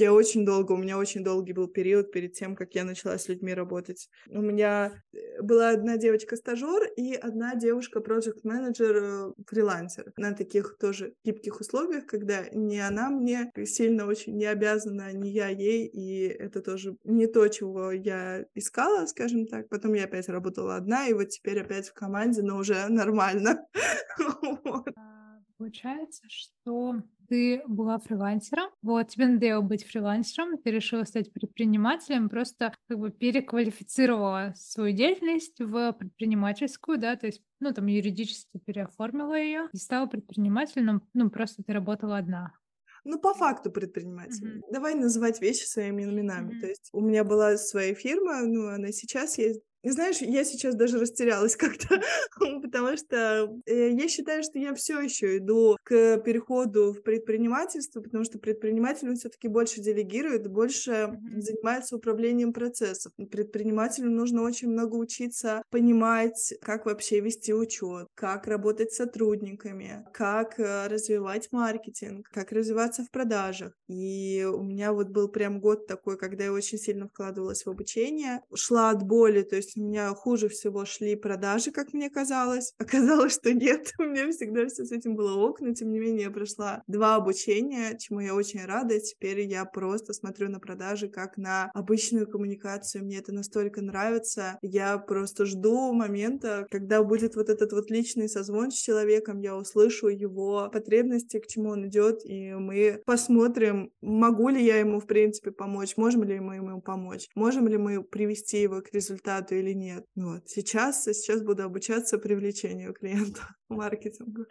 Я 0.01 0.15
очень 0.15 0.47
долго, 0.47 0.73
у 0.73 0.79
меня 0.79 0.97
очень 0.97 1.23
долгий 1.23 1.53
был 1.53 1.69
период 1.69 2.11
перед 2.11 2.33
тем, 2.33 2.57
как 2.57 2.75
я 2.75 2.85
начала 2.85 3.19
с 3.19 3.29
людьми 3.29 3.53
работать. 3.53 4.09
У 4.29 4.41
меня 4.41 4.95
э, 5.13 5.43
была 5.43 5.69
одна 5.69 5.99
девочка-стажер 5.99 6.89
и 6.97 7.13
одна 7.13 7.55
девушка 7.55 8.01
проект 8.01 8.43
менеджер 8.43 8.97
э, 8.97 9.33
фрилансер 9.47 10.11
на 10.17 10.33
таких 10.33 10.79
тоже 10.81 11.13
гибких 11.23 11.61
условиях, 11.61 12.07
когда 12.07 12.49
не 12.51 12.79
она 12.79 13.11
мне 13.11 13.53
сильно 13.67 14.07
очень 14.07 14.39
не 14.39 14.47
обязана, 14.47 15.13
не 15.13 15.33
я 15.33 15.49
ей, 15.49 15.87
и 15.87 16.29
это 16.29 16.63
тоже 16.63 16.97
не 17.05 17.27
то, 17.27 17.47
чего 17.49 17.93
я 17.93 18.47
искала, 18.55 19.05
скажем 19.05 19.47
так. 19.49 19.69
Потом 19.69 19.93
я 19.93 20.05
опять 20.05 20.31
работала 20.31 20.77
одна, 20.77 21.09
и 21.09 21.13
вот 21.13 21.29
теперь 21.29 21.61
опять 21.61 21.91
в 21.91 21.93
команде, 21.93 22.41
но 22.41 22.57
уже 22.57 22.89
нормально. 22.89 23.67
Получается, 25.59 26.23
что 26.31 27.03
ты 27.31 27.63
была 27.67 27.99
фрилансером, 28.01 28.71
вот, 28.83 29.09
тебе 29.09 29.29
надоело 29.29 29.63
быть 29.63 29.85
фрилансером, 29.85 30.59
ты 30.59 30.73
решила 30.73 31.05
стать 31.05 31.33
предпринимателем, 31.33 32.29
просто 32.29 32.75
как 32.89 32.99
бы 32.99 33.11
переквалифицировала 33.11 34.53
свою 34.57 34.95
деятельность 34.95 35.61
в 35.61 35.93
предпринимательскую, 35.93 36.99
да, 36.99 37.15
то 37.15 37.27
есть, 37.27 37.41
ну, 37.61 37.73
там, 37.73 37.87
юридически 37.87 38.59
переоформила 38.59 39.39
ее 39.39 39.69
и 39.73 39.77
стала 39.77 40.07
предпринимателем, 40.07 41.03
ну, 41.15 41.31
просто 41.31 41.63
ты 41.63 41.73
работала 41.73 42.19
одна. 42.19 42.53
Ну, 43.05 43.19
по 43.19 43.33
факту 43.33 43.71
предприниматель. 43.71 44.59
Mm-hmm. 44.59 44.73
Давай 44.73 44.95
называть 44.95 45.41
вещи 45.41 45.65
своими 45.65 46.03
именами. 46.03 46.53
Mm-hmm. 46.53 46.61
То 46.61 46.67
есть 46.67 46.91
у 46.93 47.01
меня 47.01 47.25
была 47.25 47.57
своя 47.57 47.95
фирма, 47.95 48.43
ну, 48.43 48.67
она 48.69 48.89
сейчас 48.89 49.39
есть, 49.39 49.63
знаешь, 49.83 50.19
я 50.21 50.45
сейчас 50.45 50.75
даже 50.75 50.99
растерялась 50.99 51.57
как-то, 51.57 52.01
потому 52.63 52.97
что 52.97 53.51
э, 53.67 53.91
я 53.91 54.09
считаю, 54.09 54.43
что 54.43 54.59
я 54.59 54.75
все 54.75 55.01
еще 55.01 55.39
иду 55.39 55.77
к 55.83 56.19
переходу 56.19 56.93
в 56.93 57.03
предпринимательство, 57.03 58.01
потому 58.01 58.25
что 58.25 58.39
предприниматель 58.39 59.09
он 59.09 59.17
все-таки 59.17 59.49
больше 59.49 59.81
делегирует, 59.81 60.49
больше 60.49 60.91
mm-hmm. 60.91 61.41
занимается 61.41 61.97
управлением 61.97 62.53
процессов. 62.53 63.13
Предпринимателю 63.31 64.11
нужно 64.11 64.43
очень 64.43 64.69
много 64.69 64.97
учиться 64.97 65.63
понимать, 65.71 66.55
как 66.61 66.87
вообще 66.87 67.21
вести 67.21 67.55
учет, 67.55 68.07
как 68.15 68.47
работать 68.47 68.93
с 68.93 68.97
сотрудниками, 68.97 70.05
как 70.13 70.59
э, 70.61 70.89
развивать 70.89 71.49
маркетинг, 71.53 72.29
как 72.31 72.53
развиваться 72.53 73.05
в 73.05 73.11
продажах. 73.11 73.73
И 73.89 74.45
у 74.45 74.63
меня 74.63 74.93
вот 74.93 75.09
был 75.09 75.29
прям 75.29 75.61
год 75.61 75.87
такой, 75.87 76.19
когда 76.19 76.45
я 76.45 76.53
очень 76.53 76.79
сильно 76.79 77.09
вкладывалась 77.09 77.65
в 77.65 77.71
обучение, 77.71 78.43
шла 78.55 78.91
от 78.91 79.03
боли, 79.03 79.43
то 79.43 79.57
есть 79.57 79.70
есть 79.71 79.77
у 79.77 79.83
меня 79.83 80.09
хуже 80.15 80.49
всего 80.49 80.85
шли 80.85 81.15
продажи, 81.17 81.71
как 81.71 81.93
мне 81.93 82.11
казалось. 82.11 82.73
Оказалось, 82.79 83.35
что 83.35 83.53
нет, 83.53 83.93
у 83.99 84.03
меня 84.05 84.31
всегда 84.31 84.67
все 84.67 84.85
с 84.85 84.93
этим 84.93 85.15
было 85.17 85.37
ок, 85.37 85.61
но 85.61 85.73
тем 85.73 85.91
не 85.91 85.99
менее 85.99 86.25
я 86.25 86.31
прошла 86.31 86.83
два 86.87 87.17
обучения, 87.17 87.97
чему 87.99 88.21
я 88.21 88.35
очень 88.35 88.65
рада. 88.65 88.99
Теперь 89.01 89.41
я 89.41 89.65
просто 89.65 90.13
смотрю 90.13 90.49
на 90.49 90.61
продажи 90.61 91.09
как 91.09 91.37
на 91.37 91.71
обычную 91.75 92.27
коммуникацию. 92.27 93.05
Мне 93.05 93.19
это 93.19 93.33
настолько 93.33 93.83
нравится. 93.83 94.59
Я 94.63 94.99
просто 94.99 95.47
жду 95.47 95.93
момента, 95.93 96.67
когда 96.71 97.03
будет 97.03 97.37
вот 97.37 97.49
этот 97.49 97.73
вот 97.73 97.91
личный 97.91 98.29
созвон 98.29 98.71
с 98.71 98.75
человеком, 98.75 99.41
я 99.41 99.57
услышу 99.57 100.09
его 100.09 100.69
потребности, 100.73 101.39
к 101.39 101.47
чему 101.47 101.71
он 101.71 101.87
идет, 101.87 102.21
и 102.25 102.55
мы 102.55 103.03
посмотрим, 103.07 103.91
могу 104.01 104.49
ли 104.49 104.65
я 104.65 104.79
ему, 104.79 105.01
в 105.01 105.07
принципе, 105.07 105.51
помочь, 105.51 105.97
можем 105.97 106.25
ли 106.25 106.41
мы 106.41 106.57
ему 106.57 106.81
помочь, 106.81 107.29
можем 107.35 107.69
ли 107.69 107.77
мы 107.77 108.03
привести 108.03 108.63
его 108.63 108.81
к 108.81 108.93
результату 108.93 109.60
или 109.61 109.73
нет. 109.73 110.05
Вот. 110.17 110.49
Сейчас, 110.49 111.05
сейчас 111.05 111.43
буду 111.43 111.63
обучаться 111.63 112.19
привлечению 112.19 112.95
клиента, 112.95 113.41
маркетингу. 113.69 114.47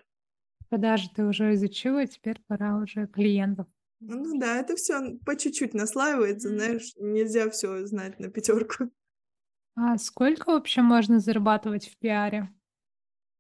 Продажи 0.70 1.10
ты 1.16 1.26
уже 1.26 1.54
изучила, 1.56 2.06
теперь 2.06 2.40
пора 2.48 2.78
уже 2.78 3.08
клиентов. 3.08 3.68
Ну 4.02 4.40
да, 4.40 4.60
это 4.60 4.76
все 4.76 5.18
по 5.26 5.36
чуть-чуть 5.36 5.74
наслаивается, 5.74 6.50
mm-hmm. 6.50 6.56
знаешь, 6.56 6.94
нельзя 6.98 7.50
все 7.50 7.86
знать 7.86 8.20
на 8.20 8.30
пятерку. 8.30 8.90
А 9.82 9.98
сколько 9.98 10.52
вообще 10.52 10.82
можно 10.82 11.20
зарабатывать 11.20 11.88
в 11.88 11.98
пиаре? 12.00 12.50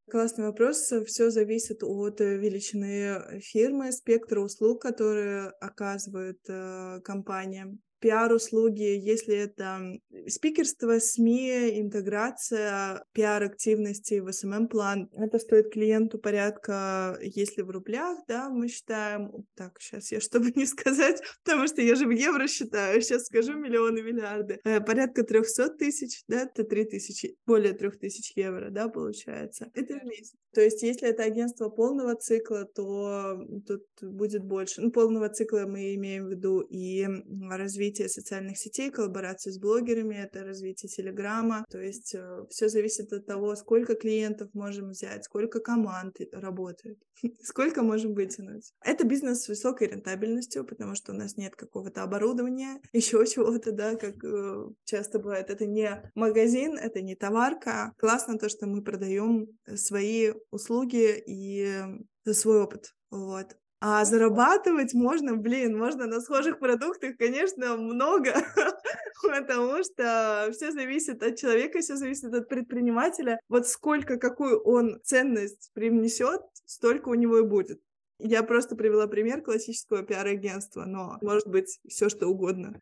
Классный 0.10 0.46
вопрос. 0.46 0.90
Все 1.06 1.32
зависит 1.32 1.84
от 1.84 2.22
величины 2.22 3.42
фирмы, 3.42 3.92
спектра 3.92 4.40
услуг, 4.40 4.82
которые 4.82 5.50
оказывает 5.60 6.40
э, 6.48 7.02
компания 7.04 7.78
пиар-услуги, 8.00 8.82
если 8.82 9.36
это 9.36 10.00
спикерство, 10.28 11.00
СМИ, 11.00 11.80
интеграция, 11.80 13.04
пиар-активности 13.14 14.20
в 14.20 14.32
СММ-план, 14.32 15.10
это 15.14 15.40
стоит 15.40 15.72
клиенту 15.72 16.20
порядка, 16.20 17.18
если 17.22 17.62
в 17.62 17.70
рублях, 17.70 18.20
да, 18.28 18.50
мы 18.50 18.68
считаем, 18.68 19.32
так, 19.56 19.80
сейчас 19.80 20.12
я, 20.12 20.20
чтобы 20.20 20.52
не 20.56 20.66
сказать, 20.66 21.22
потому 21.44 21.68
что 21.68 21.82
я 21.82 21.96
же 21.96 22.06
в 22.08 22.12
евро 22.12 22.48
считаю, 22.48 23.02
сейчас 23.02 23.26
скажу 23.26 23.54
миллионы, 23.54 24.02
миллиарды, 24.02 24.60
э, 24.64 24.82
порядка 24.82 25.24
300 25.24 25.70
тысяч, 25.78 26.24
да, 26.28 26.44
это 26.44 26.64
3 26.64 26.86
тысячи, 26.86 27.36
более 27.46 27.74
3 27.74 27.92
тысяч 27.92 28.32
евро, 28.36 28.70
да, 28.70 28.88
получается. 28.88 29.70
Это 29.74 30.00
в 30.00 30.04
месяц. 30.04 30.36
То 30.54 30.62
есть, 30.62 30.82
если 30.82 31.10
это 31.10 31.24
агентство 31.24 31.70
полного 31.70 32.16
цикла, 32.16 32.66
то 32.66 33.38
тут 33.68 33.84
будет 34.02 34.44
больше. 34.44 34.82
Ну, 34.82 34.92
полного 34.92 35.30
цикла 35.30 35.66
мы 35.68 35.94
имеем 35.96 36.26
в 36.26 36.32
виду 36.32 36.62
и 36.62 37.08
развитие 37.50 38.10
социальных 38.10 38.58
сетей, 38.58 38.90
коллаборацию 38.90 39.54
с 39.54 39.60
блогерами, 39.60 40.16
это 40.16 40.44
развитие 40.44 40.90
Телеграма. 40.90 41.66
То 41.70 41.80
есть 41.80 42.16
э, 42.16 42.46
все 42.50 42.70
зависит 42.70 43.14
от 43.14 43.26
того, 43.26 43.56
сколько 43.56 43.96
клиентов 43.96 44.50
можем 44.54 44.90
взять, 44.90 45.24
сколько 45.26 45.60
команд 45.60 46.16
работает, 46.32 46.98
сколько 47.44 47.84
можем 47.84 48.14
вытянуть. 48.14 48.72
Это 48.84 49.06
бизнес 49.06 49.44
с 49.44 49.48
высокой 49.50 49.88
рентабельностью, 49.88 50.66
потому 50.66 50.96
что 50.96 51.12
у 51.12 51.16
нас 51.16 51.38
нет 51.38 51.56
какого-то 51.56 52.04
оборудования, 52.04 52.80
еще 52.94 53.26
чего-то, 53.26 53.72
да, 53.72 53.96
как 53.96 54.24
э, 54.24 54.66
часто 54.86 55.20
бывает. 55.20 55.50
Это 55.50 55.66
не 55.66 56.12
магазин, 56.16 56.78
это 56.78 57.02
не 57.02 57.16
товарка. 57.16 57.94
Классно 57.98 58.38
то, 58.38 58.50
что 58.50 58.66
мы 58.66 58.84
продаем 58.84 59.48
свои 59.76 60.32
услуги 60.52 61.21
и 61.25 61.84
свой 62.32 62.62
опыт. 62.62 62.93
Вот. 63.12 63.56
А 63.82 64.04
зарабатывать 64.04 64.93
можно, 64.93 65.38
блин, 65.38 65.78
можно 65.78 66.06
на 66.06 66.19
схожих 66.19 66.60
продуктах, 66.60 67.15
конечно, 67.17 67.78
много, 67.78 68.34
потому 69.23 69.82
что 69.84 70.49
все 70.52 70.71
зависит 70.71 71.23
от 71.23 71.38
человека, 71.38 71.80
все 71.80 71.95
зависит 71.95 72.34
от 72.34 72.49
предпринимателя. 72.49 73.39
Вот 73.47 73.67
сколько, 73.69 74.17
какую 74.17 74.60
он 74.62 74.99
ценность 75.04 75.71
привнесет, 75.73 76.41
столько 76.65 77.08
у 77.08 77.13
него 77.13 77.39
и 77.39 77.43
будет. 77.43 77.80
Я 78.19 78.43
просто 78.43 78.75
привела 78.75 79.08
пример 79.08 79.41
классического 79.41 80.04
пиар-агентства, 80.04 80.84
но 80.84 81.17
может 81.21 81.47
быть 81.47 81.80
все 81.88 82.10
что 82.10 82.28
угодно. 82.28 82.78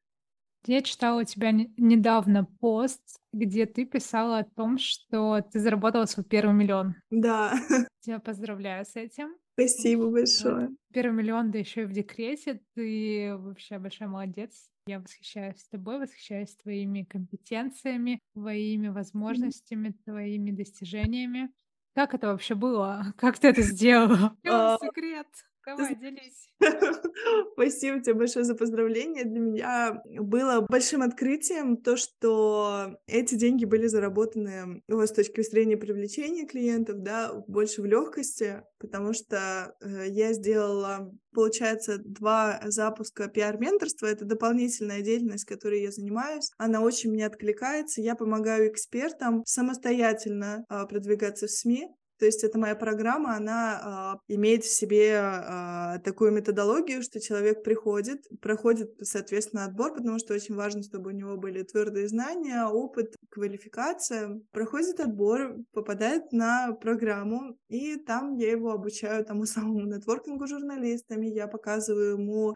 Я 0.65 0.81
читала 0.81 1.21
у 1.21 1.23
тебя 1.23 1.51
недавно 1.51 2.45
пост, 2.59 3.01
где 3.31 3.65
ты 3.65 3.85
писала 3.85 4.39
о 4.39 4.43
том, 4.43 4.77
что 4.77 5.41
ты 5.41 5.59
заработала 5.59 6.05
свой 6.05 6.25
первый 6.25 6.53
миллион. 6.53 6.95
Да. 7.09 7.53
Тебя 8.01 8.19
поздравляю 8.19 8.85
с 8.85 8.95
этим. 8.95 9.35
Спасибо 9.53 10.09
большое. 10.09 10.69
Первый 10.93 11.13
миллион, 11.13 11.51
да 11.51 11.59
еще 11.59 11.83
и 11.83 11.85
в 11.85 11.91
декрете. 11.91 12.61
Ты 12.75 13.35
вообще 13.37 13.79
большой 13.79 14.07
молодец. 14.07 14.69
Я 14.87 14.99
восхищаюсь 14.99 15.67
тобой, 15.69 15.99
восхищаюсь 15.99 16.55
твоими 16.55 17.03
компетенциями, 17.03 18.19
твоими 18.33 18.87
возможностями, 18.87 19.95
твоими 20.05 20.51
достижениями. 20.51 21.49
Как 21.95 22.13
это 22.13 22.27
вообще 22.27 22.55
было? 22.55 23.13
Как 23.17 23.39
ты 23.39 23.47
это 23.47 23.61
сделала? 23.63 24.37
А, 24.47 24.77
секрет. 24.77 25.27
Давай, 25.67 25.95
делись. 25.95 26.47
Спасибо 27.53 27.99
тебе 27.99 28.13
большое 28.13 28.45
за 28.45 28.55
поздравление. 28.55 29.25
Для 29.25 29.39
меня 29.41 30.01
было 30.05 30.61
большим 30.61 31.01
открытием 31.01 31.75
то, 31.75 31.97
что 31.97 32.97
эти 33.05 33.35
деньги 33.35 33.65
были 33.65 33.87
заработаны 33.87 34.81
ну, 34.87 35.05
с 35.05 35.11
точки 35.11 35.41
зрения 35.41 35.75
привлечения 35.75 36.45
клиентов, 36.45 37.03
да, 37.03 37.33
больше 37.47 37.81
в 37.81 37.85
легкости, 37.85 38.63
потому 38.79 39.11
что 39.11 39.75
э, 39.81 40.05
я 40.07 40.31
сделала, 40.31 41.11
получается, 41.33 41.97
два 41.97 42.61
запуска 42.63 43.27
пиар-менторства. 43.27 44.05
Это 44.05 44.23
дополнительная 44.23 45.01
деятельность, 45.01 45.43
которой 45.43 45.81
я 45.81 45.91
занимаюсь. 45.91 46.49
Она 46.57 46.79
очень 46.79 47.11
мне 47.11 47.25
откликается. 47.25 48.01
Я 48.01 48.15
помогаю 48.15 48.71
экспертам 48.71 49.43
самостоятельно 49.45 50.65
э, 50.69 50.85
продвигаться 50.87 51.47
в 51.47 51.51
СМИ, 51.51 51.89
То 52.19 52.25
есть 52.25 52.43
эта 52.43 52.57
моя 52.57 52.75
программа, 52.75 53.35
она 53.35 54.17
э, 54.27 54.33
имеет 54.33 54.63
в 54.63 54.73
себе 54.73 55.11
э, 55.11 55.99
такую 56.03 56.31
методологию, 56.31 57.03
что 57.03 57.19
человек 57.19 57.63
приходит, 57.63 58.25
проходит, 58.41 58.91
соответственно, 59.01 59.65
отбор, 59.65 59.93
потому 59.93 60.17
что 60.19 60.33
очень 60.33 60.55
важно, 60.55 60.81
чтобы 60.81 61.11
у 61.11 61.13
него 61.13 61.37
были 61.37 61.63
твердые 61.63 62.07
знания, 62.07 62.65
опыт, 62.65 63.15
квалификация. 63.29 64.41
Проходит 64.51 64.99
отбор, 64.99 65.57
попадает 65.73 66.31
на 66.31 66.73
программу, 66.73 67.57
и 67.69 67.97
там 67.97 68.35
я 68.35 68.51
его 68.51 68.71
обучаю 68.71 69.23
тому 69.25 69.45
самому 69.45 69.85
нетворкингу 69.85 70.47
журналистами, 70.47 71.27
я 71.27 71.47
показываю 71.47 72.13
ему 72.13 72.55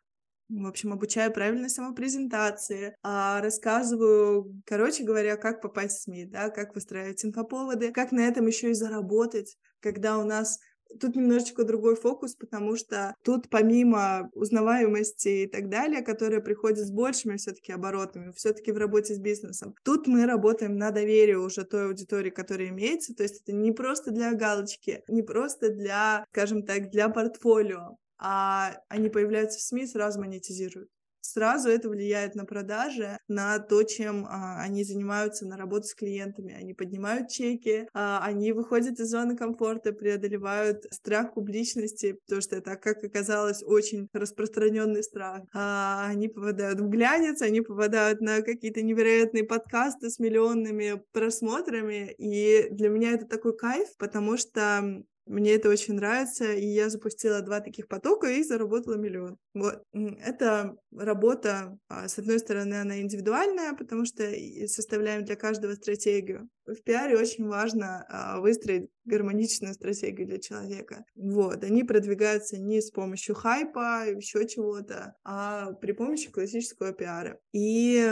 в 0.52 0.68
общем, 0.68 0.94
обучаю 0.94 1.32
правильной 1.32 1.70
самопрезентации, 1.70 2.96
а, 3.04 3.42
рассказываю, 3.42 4.62
короче 4.66 5.04
говоря, 5.04 5.38
как 5.38 5.62
попасть 5.62 6.00
в 6.00 6.04
СМИ, 6.04 6.26
да, 6.26 6.50
как 6.50 6.76
выстраивать 6.76 7.24
инфоповоды, 7.24 7.92
как 7.92 8.12
на 8.12 8.28
этом 8.28 8.48
еще 8.48 8.72
и 8.72 8.74
заработать, 8.74 9.58
когда 9.80 10.18
у 10.18 10.26
нас 10.26 10.60
Тут 11.00 11.16
немножечко 11.16 11.64
другой 11.64 11.96
фокус, 11.96 12.36
потому 12.36 12.76
что 12.76 13.16
тут 13.24 13.50
помимо 13.50 14.30
узнаваемости 14.34 15.44
и 15.44 15.48
так 15.48 15.70
далее, 15.70 16.02
которая 16.02 16.42
приходит 16.42 16.80
с 16.80 16.92
большими 16.92 17.38
все-таки 17.38 17.72
оборотами, 17.72 18.32
все-таки 18.36 18.72
в 18.72 18.78
работе 18.78 19.14
с 19.14 19.20
бизнесом, 19.20 19.74
тут 19.84 20.08
мы 20.08 20.26
работаем 20.26 20.78
на 20.78 20.92
доверие 20.92 21.38
уже 21.38 21.64
той 21.64 21.86
аудитории, 21.86 22.30
которая 22.30 22.70
имеется. 22.70 23.16
То 23.16 23.24
есть 23.24 23.42
это 23.42 23.54
не 23.54 23.72
просто 23.72 24.12
для 24.12 24.34
галочки, 24.34 25.04
не 25.08 25.22
просто 25.22 25.70
для, 25.70 26.26
скажем 26.32 26.64
так, 26.64 26.90
для 26.90 27.10
портфолио, 27.10 27.98
а 28.22 28.78
они 28.90 29.10
появляются 29.10 29.60
в 29.60 29.64
СМИ, 29.64 29.88
сразу 29.88 30.20
монетизируют. 30.22 30.90
Сразу 31.22 31.70
это 31.70 31.88
влияет 31.88 32.36
на 32.36 32.46
продажи, 32.46 33.18
на 33.28 33.60
то, 33.60 33.84
чем 33.84 34.26
а, 34.26 34.60
они 34.62 34.84
занимаются, 34.84 35.46
на 35.46 35.56
работу 35.56 35.84
с 35.84 35.94
клиентами. 35.94 36.54
Они 36.54 36.74
поднимают 36.74 37.30
чеки, 37.30 37.88
а, 37.94 38.20
они 38.24 38.52
выходят 38.52 39.00
из 39.00 39.10
зоны 39.10 39.38
комфорта, 39.38 39.94
преодолевают 39.94 40.84
страх 40.92 41.34
публичности, 41.36 42.18
потому 42.26 42.42
что 42.42 42.56
это, 42.56 42.76
как 42.76 43.04
оказалось, 43.04 43.64
очень 43.64 44.10
распространенный 44.14 45.04
страх. 45.04 45.44
А, 45.54 46.08
они 46.10 46.28
попадают 46.28 46.82
в 46.82 46.90
глянец, 46.90 47.42
они 47.42 47.62
попадают 47.62 48.20
на 48.20 48.42
какие-то 48.42 48.82
невероятные 48.82 49.44
подкасты 49.44 50.10
с 50.10 50.18
миллионными 50.18 51.04
просмотрами, 51.14 52.14
и 52.18 52.68
для 52.72 52.90
меня 52.90 53.12
это 53.12 53.26
такой 53.28 53.56
кайф, 53.56 53.88
потому 53.98 54.38
что 54.38 55.04
мне 55.26 55.54
это 55.54 55.70
очень 55.70 55.94
нравится, 55.96 56.52
и 56.52 56.66
я 56.66 56.90
запустила 56.90 57.42
два 57.42 57.60
таких 57.62 57.88
потока 57.88 58.28
и 58.28 58.44
заработала 58.44 58.96
миллион. 58.96 59.38
Вот. 59.54 59.84
Это 59.94 60.76
работа, 60.96 61.78
а, 61.88 62.08
с 62.08 62.18
одной 62.18 62.40
стороны, 62.40 62.76
она 62.76 63.00
индивидуальная, 63.00 63.74
потому 63.74 64.06
что 64.06 64.24
составляем 64.68 65.24
для 65.24 65.36
каждого 65.36 65.74
стратегию. 65.76 66.50
В 66.66 66.82
пиаре 66.84 67.18
очень 67.18 67.48
важно 67.48 68.06
а, 68.10 68.40
выстроить 68.40 68.90
гармоничную 69.06 69.74
стратегию 69.74 70.28
для 70.28 70.40
человека. 70.40 71.06
Вот, 71.16 71.64
они 71.64 71.84
продвигаются 71.84 72.58
не 72.58 72.82
с 72.82 72.92
помощью 72.92 73.36
хайпа, 73.36 74.06
еще 74.10 74.48
чего-то, 74.48 75.16
а 75.24 75.72
при 75.74 75.92
помощи 75.92 76.32
классического 76.32 76.94
пиара. 76.94 77.40
И, 77.54 78.10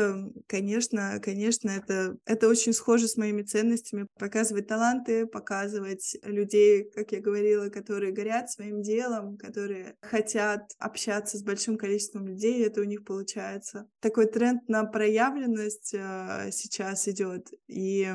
конечно, 0.48 1.20
конечно, 1.24 1.70
это, 1.70 2.18
это 2.26 2.48
очень 2.48 2.74
схоже 2.74 3.08
с 3.08 3.18
моими 3.18 3.44
ценностями. 3.44 4.08
Показывать 4.18 4.68
таланты, 4.68 5.26
показывать 5.26 6.18
людей, 6.24 6.90
как 6.92 7.12
я 7.12 7.22
говорила, 7.22 7.70
которые 7.70 8.12
горят 8.12 8.50
своим 8.50 8.82
делом, 8.82 9.38
которые 9.38 9.96
хотят 10.02 10.72
общаться 10.78 11.38
с 11.38 11.44
большим 11.44 11.78
количеством 11.78 12.28
людей, 12.28 12.66
это 12.66 12.82
у 12.82 12.86
них 12.86 13.04
получается. 13.04 13.88
Такой 14.00 14.28
тренд 14.28 14.68
на 14.68 14.84
проявленность 14.86 15.94
э, 15.94 16.50
сейчас 16.52 17.08
идет, 17.08 17.48
и 17.68 18.08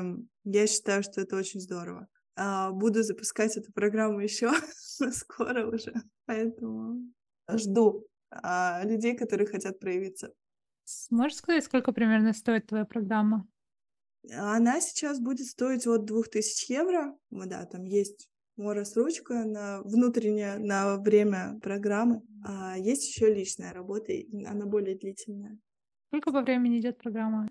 я 0.43 0.67
считаю, 0.67 1.03
что 1.03 1.21
это 1.21 1.35
очень 1.35 1.59
здорово. 1.59 2.07
А, 2.35 2.71
буду 2.71 3.03
запускать 3.03 3.55
эту 3.57 3.71
программу 3.71 4.19
еще 4.19 4.51
скоро 5.11 5.67
уже, 5.67 5.93
поэтому 6.25 7.11
жду 7.49 8.05
а, 8.29 8.83
людей, 8.83 9.15
которые 9.15 9.47
хотят 9.47 9.79
проявиться. 9.79 10.33
Можешь 11.09 11.37
сказать, 11.37 11.63
сколько 11.63 11.91
примерно 11.91 12.33
стоит 12.33 12.67
твоя 12.67 12.85
программа? 12.85 13.47
Она 14.31 14.81
сейчас 14.81 15.19
будет 15.19 15.47
стоить 15.47 15.87
от 15.87 16.05
2000 16.05 16.71
евро. 16.71 17.17
Ну 17.29 17.45
да, 17.47 17.65
там 17.65 17.83
есть 17.83 18.29
Морос 18.57 18.95
ручка 18.95 19.43
на 19.43 19.81
внутренняя 19.81 20.57
на 20.57 20.97
время 20.97 21.59
программы. 21.61 22.21
А 22.45 22.77
есть 22.77 23.07
еще 23.07 23.33
личная 23.33 23.73
работа, 23.73 24.13
она 24.45 24.65
более 24.65 24.97
длительная. 24.97 25.59
Сколько 26.07 26.31
по 26.31 26.41
времени 26.41 26.79
идет 26.79 26.97
программа? 26.97 27.49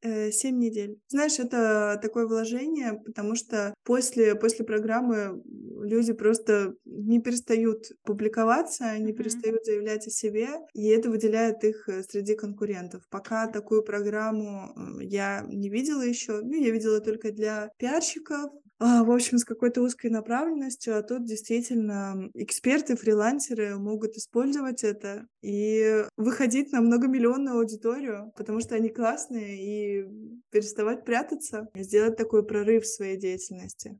Э, 0.00 0.30
семь 0.30 0.58
недель. 0.58 1.00
Знаешь, 1.08 1.40
это 1.40 1.98
такое 2.00 2.26
вложение, 2.26 3.00
потому 3.04 3.34
что 3.34 3.74
после, 3.82 4.36
после 4.36 4.64
программы 4.64 5.42
люди 5.82 6.12
просто 6.12 6.74
не 6.84 7.20
перестают 7.20 7.86
публиковаться, 8.04 8.84
они 8.84 9.10
mm-hmm. 9.10 9.16
перестают 9.16 9.64
заявлять 9.64 10.06
о 10.06 10.10
себе, 10.10 10.50
и 10.72 10.86
это 10.86 11.10
выделяет 11.10 11.64
их 11.64 11.88
э, 11.88 12.04
среди 12.04 12.36
конкурентов. 12.36 13.02
Пока 13.10 13.48
такую 13.48 13.82
программу 13.82 14.72
я 15.00 15.44
не 15.48 15.68
видела 15.68 16.02
еще, 16.02 16.42
ну, 16.42 16.54
я 16.54 16.70
видела 16.70 17.00
только 17.00 17.32
для 17.32 17.70
пиарщиков, 17.76 18.52
в 18.80 19.10
общем, 19.10 19.38
с 19.38 19.44
какой-то 19.44 19.82
узкой 19.82 20.10
направленностью, 20.10 20.96
а 20.96 21.02
тут 21.02 21.24
действительно 21.24 22.30
эксперты, 22.34 22.96
фрилансеры 22.96 23.76
могут 23.76 24.12
использовать 24.12 24.84
это 24.84 25.26
и 25.42 26.04
выходить 26.16 26.70
на 26.72 26.80
многомиллионную 26.80 27.58
аудиторию, 27.58 28.32
потому 28.36 28.60
что 28.60 28.76
они 28.76 28.88
классные, 28.88 29.58
и 29.58 30.06
переставать 30.50 31.04
прятаться, 31.04 31.68
сделать 31.74 32.16
такой 32.16 32.46
прорыв 32.46 32.84
в 32.84 32.94
своей 32.94 33.16
деятельности. 33.16 33.98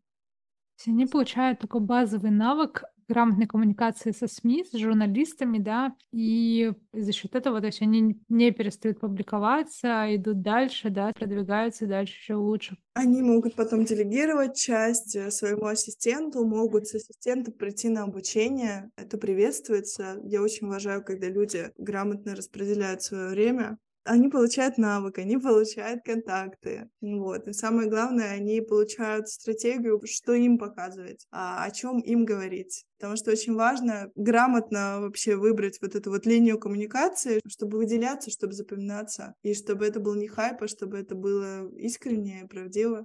Они 0.87 1.07
получают 1.07 1.59
такой 1.59 1.81
базовый 1.81 2.31
навык 2.31 2.85
грамотной 3.09 3.47
коммуникации 3.47 4.13
со 4.13 4.27
СМИ, 4.27 4.65
с 4.71 4.77
журналистами, 4.77 5.59
да, 5.59 5.95
и 6.13 6.73
за 6.93 7.13
счет 7.13 7.35
этого, 7.35 7.61
то 7.61 7.67
есть 7.67 7.83
они 7.83 8.21
не 8.29 8.51
перестают 8.51 9.01
публиковаться, 9.01 10.15
идут 10.15 10.43
дальше, 10.43 10.91
да, 10.91 11.13
продвигаются 11.13 11.87
дальше 11.87 12.15
еще 12.15 12.35
лучше. 12.35 12.77
Они 12.95 13.23
могут 13.23 13.55
потом 13.55 13.85
делегировать 13.85 14.57
часть 14.57 15.15
э, 15.15 15.31
своему 15.31 15.67
ассистенту, 15.67 16.45
могут 16.45 16.89
с 16.89 16.95
ассистента 16.95 17.53
прийти 17.53 17.89
на 17.89 18.03
обучение. 18.03 18.91
Это 18.97 19.19
приветствуется. 19.19 20.19
Я 20.25 20.43
очень 20.43 20.67
уважаю, 20.67 21.05
когда 21.05 21.29
люди 21.29 21.71
грамотно 21.79 22.35
распределяют 22.35 23.03
свое 23.03 23.29
время 23.29 23.79
они 24.09 24.29
получают 24.29 24.79
навык, 24.79 25.19
они 25.19 25.37
получают 25.39 26.03
контакты, 26.05 26.91
вот. 27.01 27.47
И 27.49 27.53
самое 27.53 27.89
главное, 27.89 28.33
они 28.33 28.61
получают 28.61 29.29
стратегию, 29.29 30.01
что 30.05 30.33
им 30.35 30.59
показывать, 30.59 31.27
а 31.31 31.65
о 31.65 31.71
чем 31.71 32.01
им 32.01 32.25
говорить. 32.25 32.85
Потому 32.99 33.17
что 33.17 33.31
очень 33.31 33.55
важно 33.55 34.11
грамотно 34.17 35.01
вообще 35.01 35.37
выбрать 35.37 35.79
вот 35.81 35.95
эту 35.95 36.11
вот 36.11 36.27
линию 36.27 36.59
коммуникации, 36.59 37.41
чтобы 37.47 37.79
выделяться, 37.79 38.31
чтобы 38.31 38.55
запоминаться, 38.55 39.35
и 39.43 39.55
чтобы 39.55 39.87
это 39.87 40.01
был 40.01 40.15
не 40.15 40.27
хайп, 40.29 40.63
а 40.63 40.69
чтобы 40.69 40.99
это 40.99 41.15
было 41.15 41.71
искренне, 41.77 42.47
правдиво. 42.51 43.05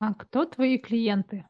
А 0.00 0.12
кто 0.14 0.44
твои 0.44 0.78
клиенты? 0.78 1.44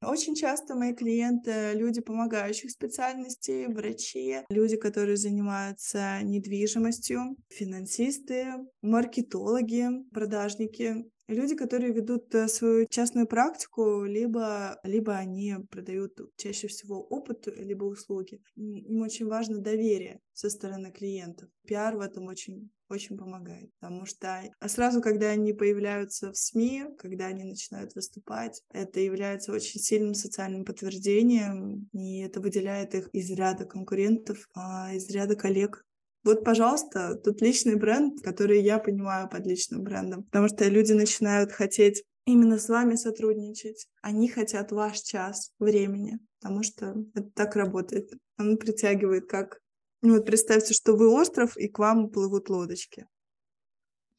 Очень 0.00 0.36
часто 0.36 0.76
мои 0.76 0.94
клиенты— 0.94 1.72
люди 1.74 2.00
помогающих 2.00 2.70
специальностей, 2.70 3.66
врачи, 3.66 4.42
люди, 4.48 4.76
которые 4.76 5.16
занимаются 5.16 6.20
недвижимостью, 6.22 7.36
финансисты, 7.48 8.46
маркетологи, 8.80 9.88
продажники, 10.12 11.04
люди, 11.28 11.54
которые 11.54 11.92
ведут 11.92 12.34
э, 12.34 12.48
свою 12.48 12.86
частную 12.86 13.26
практику, 13.26 14.04
либо, 14.04 14.78
либо 14.82 15.14
они 15.14 15.56
продают 15.70 16.18
чаще 16.36 16.68
всего 16.68 17.00
опыт, 17.00 17.46
либо 17.46 17.84
услуги. 17.84 18.42
Им 18.56 19.02
очень 19.02 19.26
важно 19.26 19.58
доверие 19.58 20.20
со 20.32 20.50
стороны 20.50 20.90
клиентов. 20.90 21.48
Пиар 21.66 21.96
в 21.96 22.00
этом 22.00 22.26
очень 22.26 22.70
очень 22.88 23.18
помогает, 23.18 23.70
потому 23.78 24.06
что 24.06 24.42
а 24.58 24.68
сразу, 24.68 25.02
когда 25.02 25.28
они 25.28 25.52
появляются 25.52 26.32
в 26.32 26.36
СМИ, 26.36 26.84
когда 26.98 27.26
они 27.26 27.44
начинают 27.44 27.94
выступать, 27.94 28.62
это 28.72 29.00
является 29.00 29.52
очень 29.52 29.80
сильным 29.80 30.14
социальным 30.14 30.64
подтверждением, 30.64 31.88
и 31.92 32.20
это 32.20 32.40
выделяет 32.40 32.94
их 32.94 33.08
из 33.12 33.30
ряда 33.30 33.66
конкурентов, 33.66 34.48
а 34.54 34.94
из 34.94 35.08
ряда 35.10 35.36
коллег, 35.36 35.84
вот, 36.24 36.44
пожалуйста, 36.44 37.16
тут 37.16 37.40
личный 37.40 37.76
бренд, 37.76 38.20
который 38.22 38.60
я 38.62 38.78
понимаю 38.78 39.28
под 39.28 39.46
личным 39.46 39.82
брендом, 39.82 40.24
потому 40.24 40.48
что 40.48 40.68
люди 40.68 40.92
начинают 40.92 41.52
хотеть 41.52 42.04
именно 42.26 42.58
с 42.58 42.68
вами 42.68 42.94
сотрудничать. 42.96 43.86
Они 44.02 44.28
хотят 44.28 44.72
ваш 44.72 45.00
час 45.00 45.52
времени, 45.58 46.18
потому 46.40 46.62
что 46.62 46.94
это 47.14 47.30
так 47.34 47.56
работает. 47.56 48.12
Он 48.38 48.58
притягивает 48.58 49.28
как... 49.28 49.60
Ну 50.02 50.14
вот 50.14 50.26
представьте, 50.26 50.74
что 50.74 50.94
вы 50.94 51.08
остров, 51.08 51.56
и 51.56 51.68
к 51.68 51.78
вам 51.78 52.10
плывут 52.10 52.50
лодочки. 52.50 53.06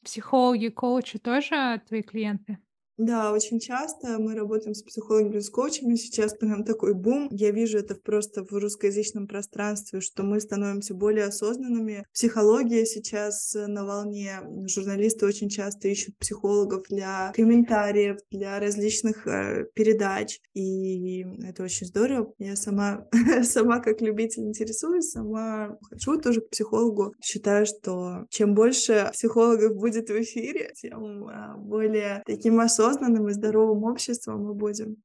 Психологи, 0.04 0.70
коучи 0.70 1.20
тоже 1.20 1.82
твои 1.88 2.02
клиенты? 2.02 2.58
Да, 3.00 3.32
очень 3.32 3.62
часто 3.62 4.20
мы 4.20 4.36
работаем 4.36 4.74
с 4.74 4.84
психологами, 4.84 5.40
с 5.40 5.50
коучами. 5.50 5.96
Сейчас 5.96 6.34
прям 6.34 6.66
такой 6.66 6.94
бум. 6.94 7.30
Я 7.32 7.52
вижу 7.52 7.78
это 7.78 7.96
просто 7.96 8.44
в 8.44 8.52
русскоязычном 8.52 9.26
пространстве, 9.26 10.02
что 10.02 10.24
мы 10.24 10.42
становимся 10.42 10.94
более 10.94 11.28
осознанными. 11.28 12.06
Психология 12.14 12.86
сейчас 12.86 13.56
на 13.56 13.86
волне. 13.86 14.42
Журналисты 14.68 15.26
очень 15.26 15.48
часто 15.48 15.88
ищут 15.88 16.18
психологов 16.18 16.84
для 16.90 17.32
комментариев, 17.34 18.18
для 18.32 18.60
различных 18.60 19.26
э, 19.26 19.68
передач. 19.74 20.42
И 20.54 21.22
это 21.46 21.64
очень 21.64 21.88
здорово. 21.88 22.34
Я 22.38 22.58
сама, 22.58 23.08
сама 23.44 23.80
как 23.80 24.02
любитель 24.02 24.44
интересуюсь, 24.44 25.12
сама 25.12 25.78
хожу 25.90 26.20
тоже 26.20 26.42
к 26.42 26.50
психологу. 26.50 27.14
Считаю, 27.24 27.66
что 27.66 28.26
чем 28.30 28.54
больше 28.54 29.10
психологов 29.14 29.74
будет 29.78 30.10
в 30.10 30.22
эфире, 30.22 30.74
тем 30.76 31.30
э, 31.30 31.56
более 31.60 32.24
таким 32.26 32.60
осознанным 32.60 32.89
осознанным 32.90 33.28
и 33.28 33.32
здоровым 33.32 33.84
обществом 33.84 34.46
мы 34.46 34.54
будем. 34.54 34.98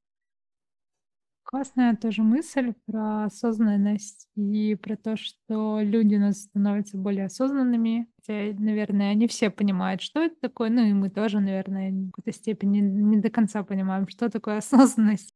Классная 1.44 1.94
тоже 1.94 2.22
мысль 2.22 2.72
про 2.86 3.26
осознанность 3.26 4.28
и 4.34 4.74
про 4.74 4.96
то, 4.96 5.16
что 5.16 5.80
люди 5.80 6.16
у 6.16 6.18
нас 6.18 6.42
становятся 6.42 6.96
более 6.96 7.26
осознанными. 7.26 8.08
Хотя, 8.16 8.54
наверное, 8.58 9.14
не 9.14 9.28
все 9.28 9.50
понимают, 9.50 10.00
что 10.00 10.22
это 10.22 10.34
такое. 10.40 10.70
Ну 10.70 10.80
и 10.84 10.92
мы 10.94 11.10
тоже, 11.10 11.40
наверное, 11.40 11.92
в 11.92 12.10
какой-то 12.12 12.36
степени 12.36 12.78
не 12.80 13.18
до 13.18 13.30
конца 13.30 13.62
понимаем, 13.62 14.08
что 14.08 14.30
такое 14.30 14.56
осознанность. 14.58 15.30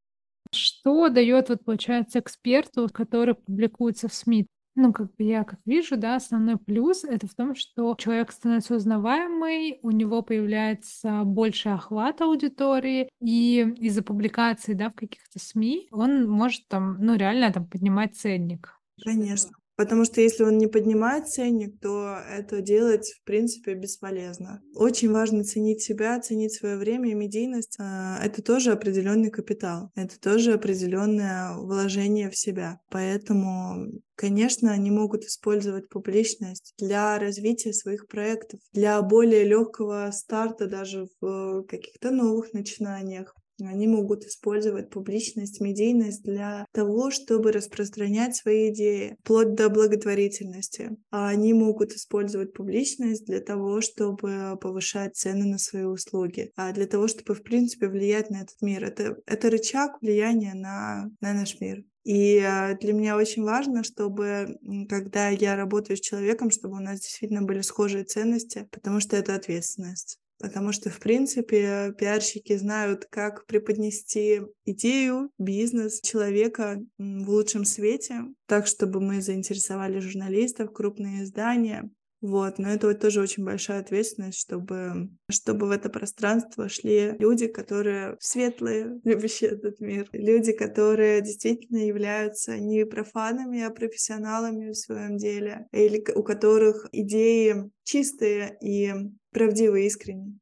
Что 0.51 1.11
дает, 1.11 1.51
вот, 1.51 1.63
получается, 1.63 2.21
эксперту, 2.21 2.89
который 2.93 3.35
публикуется 3.35 4.09
в 4.09 4.15
СМИ? 4.15 4.47
Ну, 4.81 4.93
как 4.93 5.09
бы 5.17 5.25
я 5.25 5.43
как 5.43 5.59
вижу, 5.64 5.97
да, 5.97 6.14
основной 6.14 6.57
плюс 6.57 7.03
это 7.03 7.27
в 7.27 7.35
том, 7.35 7.57
что 7.57 7.97
человек 7.99 8.31
становится 8.31 8.77
узнаваемый, 8.77 9.81
у 9.83 9.91
него 9.91 10.23
появляется 10.23 11.25
больше 11.25 11.71
охват 11.71 12.21
аудитории, 12.21 13.09
и 13.21 13.75
из-за 13.79 14.05
публикации, 14.05 14.75
да, 14.75 14.91
в 14.91 14.95
каких-то 14.95 15.41
СМИ 15.41 15.88
он 15.91 16.29
может 16.31 16.69
там, 16.69 16.97
ну, 17.01 17.17
реально 17.17 17.53
там 17.53 17.67
поднимать 17.67 18.14
ценник. 18.14 18.73
Конечно. 19.05 19.51
Потому 19.79 20.05
что 20.05 20.21
если 20.21 20.43
он 20.43 20.59
не 20.59 20.67
поднимает 20.67 21.29
ценник, 21.29 21.79
то 21.81 22.19
это 22.29 22.61
делать, 22.61 23.12
в 23.12 23.25
принципе, 23.25 23.75
бесполезно. 23.75 24.61
Очень 24.75 25.12
важно 25.12 25.45
ценить 25.45 25.83
себя, 25.83 26.21
ценить 26.21 26.53
свое 26.53 26.77
время 26.77 27.11
и 27.11 27.14
медийность. 27.14 27.77
А, 27.79 28.19
это 28.21 28.43
тоже 28.43 28.73
определенный 28.73 29.31
капитал. 29.31 29.93
Это 29.95 30.19
тоже 30.19 30.55
определенное 30.55 31.57
вложение 31.59 32.29
в 32.29 32.37
себя. 32.37 32.81
Поэтому 32.91 33.87
Конечно, 34.17 34.73
они 34.73 34.91
могут 34.91 35.23
использовать 35.23 35.88
публичность 35.88 36.75
для 36.77 37.17
развития 37.21 37.73
своих 37.73 38.09
проектов, 38.09 38.59
для 38.73 39.01
более 39.01 39.45
легкого 39.45 40.11
старта 40.12 40.67
даже 40.67 41.07
в 41.21 41.62
каких-то 41.69 42.11
новых 42.11 42.53
начинаниях. 42.53 43.33
Они 43.61 43.87
могут 43.87 44.25
использовать 44.25 44.90
публичность, 44.90 45.61
медийность 45.61 46.23
для 46.23 46.64
того, 46.73 47.11
чтобы 47.11 47.53
распространять 47.53 48.37
свои 48.37 48.71
идеи, 48.71 49.16
вплоть 49.21 49.55
до 49.55 49.68
благотворительности. 49.68 50.97
А 51.11 51.29
они 51.29 51.53
могут 51.53 51.92
использовать 51.92 52.53
публичность 52.53 53.27
для 53.27 53.40
того, 53.40 53.81
чтобы 53.81 54.59
повышать 54.61 55.16
цены 55.16 55.44
на 55.47 55.59
свои 55.59 55.85
услуги, 55.85 56.53
а 56.57 56.73
для 56.73 56.87
того, 56.87 57.09
чтобы, 57.09 57.35
в 57.35 57.42
принципе, 57.42 57.88
влиять 57.88 58.31
на 58.31 58.42
этот 58.42 58.61
мир. 58.61 58.85
Это, 58.85 59.16
это 59.27 59.51
рычаг 59.51 60.01
влияния 60.01 60.55
на, 60.55 61.11
на 61.21 61.35
наш 61.35 61.61
мир. 61.61 61.85
И 62.05 62.38
а, 62.38 62.75
для 62.75 62.92
меня 62.92 63.16
очень 63.16 63.42
важно, 63.42 63.83
чтобы, 63.83 64.57
когда 64.88 65.29
я 65.29 65.57
работаю 65.57 65.97
с 65.97 66.01
человеком, 66.01 66.51
чтобы 66.51 66.77
у 66.77 66.81
нас 66.81 67.01
действительно 67.01 67.42
были 67.42 67.61
схожие 67.61 68.05
ценности, 68.05 68.68
потому 68.73 69.01
что 69.01 69.16
это 69.16 69.35
ответственность 69.35 70.18
потому 70.38 70.72
что, 70.72 70.90
в 70.90 70.98
принципе, 71.01 71.94
пиарщики 71.98 72.57
знают, 72.57 73.07
как 73.11 73.46
преподнести 73.46 74.42
идею, 74.64 75.31
бизнес 75.38 76.01
человека 76.01 76.81
в 76.98 77.29
лучшем 77.29 77.64
свете, 77.64 78.22
так, 78.46 78.66
чтобы 78.66 79.01
мы 79.01 79.20
заинтересовали 79.20 79.98
журналистов, 79.98 80.72
крупные 80.72 81.24
издания, 81.24 81.90
вот, 82.20 82.59
но 82.59 82.68
это 82.68 82.88
вот 82.88 82.98
тоже 82.98 83.20
очень 83.20 83.44
большая 83.44 83.81
ответственность, 83.81 84.40
чтобы, 84.40 85.09
чтобы 85.31 85.68
в 85.68 85.70
это 85.70 85.88
пространство 85.88 86.68
шли 86.68 87.14
люди, 87.18 87.46
которые 87.46 88.16
светлые, 88.18 89.01
любящие 89.05 89.51
этот 89.51 89.79
мир, 89.79 90.09
люди, 90.12 90.53
которые 90.53 91.20
действительно 91.20 91.79
являются 91.79 92.59
не 92.59 92.85
профанами, 92.87 93.62
а 93.62 93.70
профессионалами 93.70 94.70
в 94.70 94.77
своем 94.77 95.16
деле, 95.16 95.68
или 95.72 96.05
у 96.12 96.24
которых 96.24 96.88
идеи 96.90 97.70
чистые 97.85 98.59
и 98.61 98.92
правдивые, 99.31 99.87
искренние. 99.87 100.38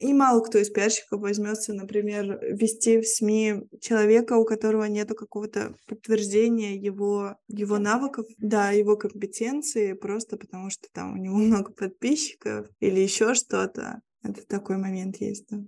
И 0.00 0.12
мало 0.12 0.40
кто 0.40 0.58
из 0.58 0.70
пиарщиков 0.70 1.20
возьмется, 1.20 1.72
например, 1.72 2.38
вести 2.42 3.00
в 3.00 3.06
СМИ 3.06 3.62
человека, 3.80 4.34
у 4.36 4.44
которого 4.44 4.84
нет 4.84 5.08
какого-то 5.16 5.76
подтверждения 5.86 6.76
его, 6.76 7.36
его 7.48 7.78
навыков, 7.78 8.26
да, 8.38 8.70
его 8.70 8.96
компетенции, 8.96 9.92
просто 9.92 10.36
потому 10.36 10.70
что 10.70 10.88
там 10.92 11.14
у 11.14 11.16
него 11.16 11.36
много 11.38 11.72
подписчиков 11.72 12.68
или 12.80 13.00
еще 13.00 13.34
что-то. 13.34 14.00
Это 14.22 14.46
такой 14.46 14.78
момент 14.78 15.16
есть, 15.20 15.46
да. 15.48 15.58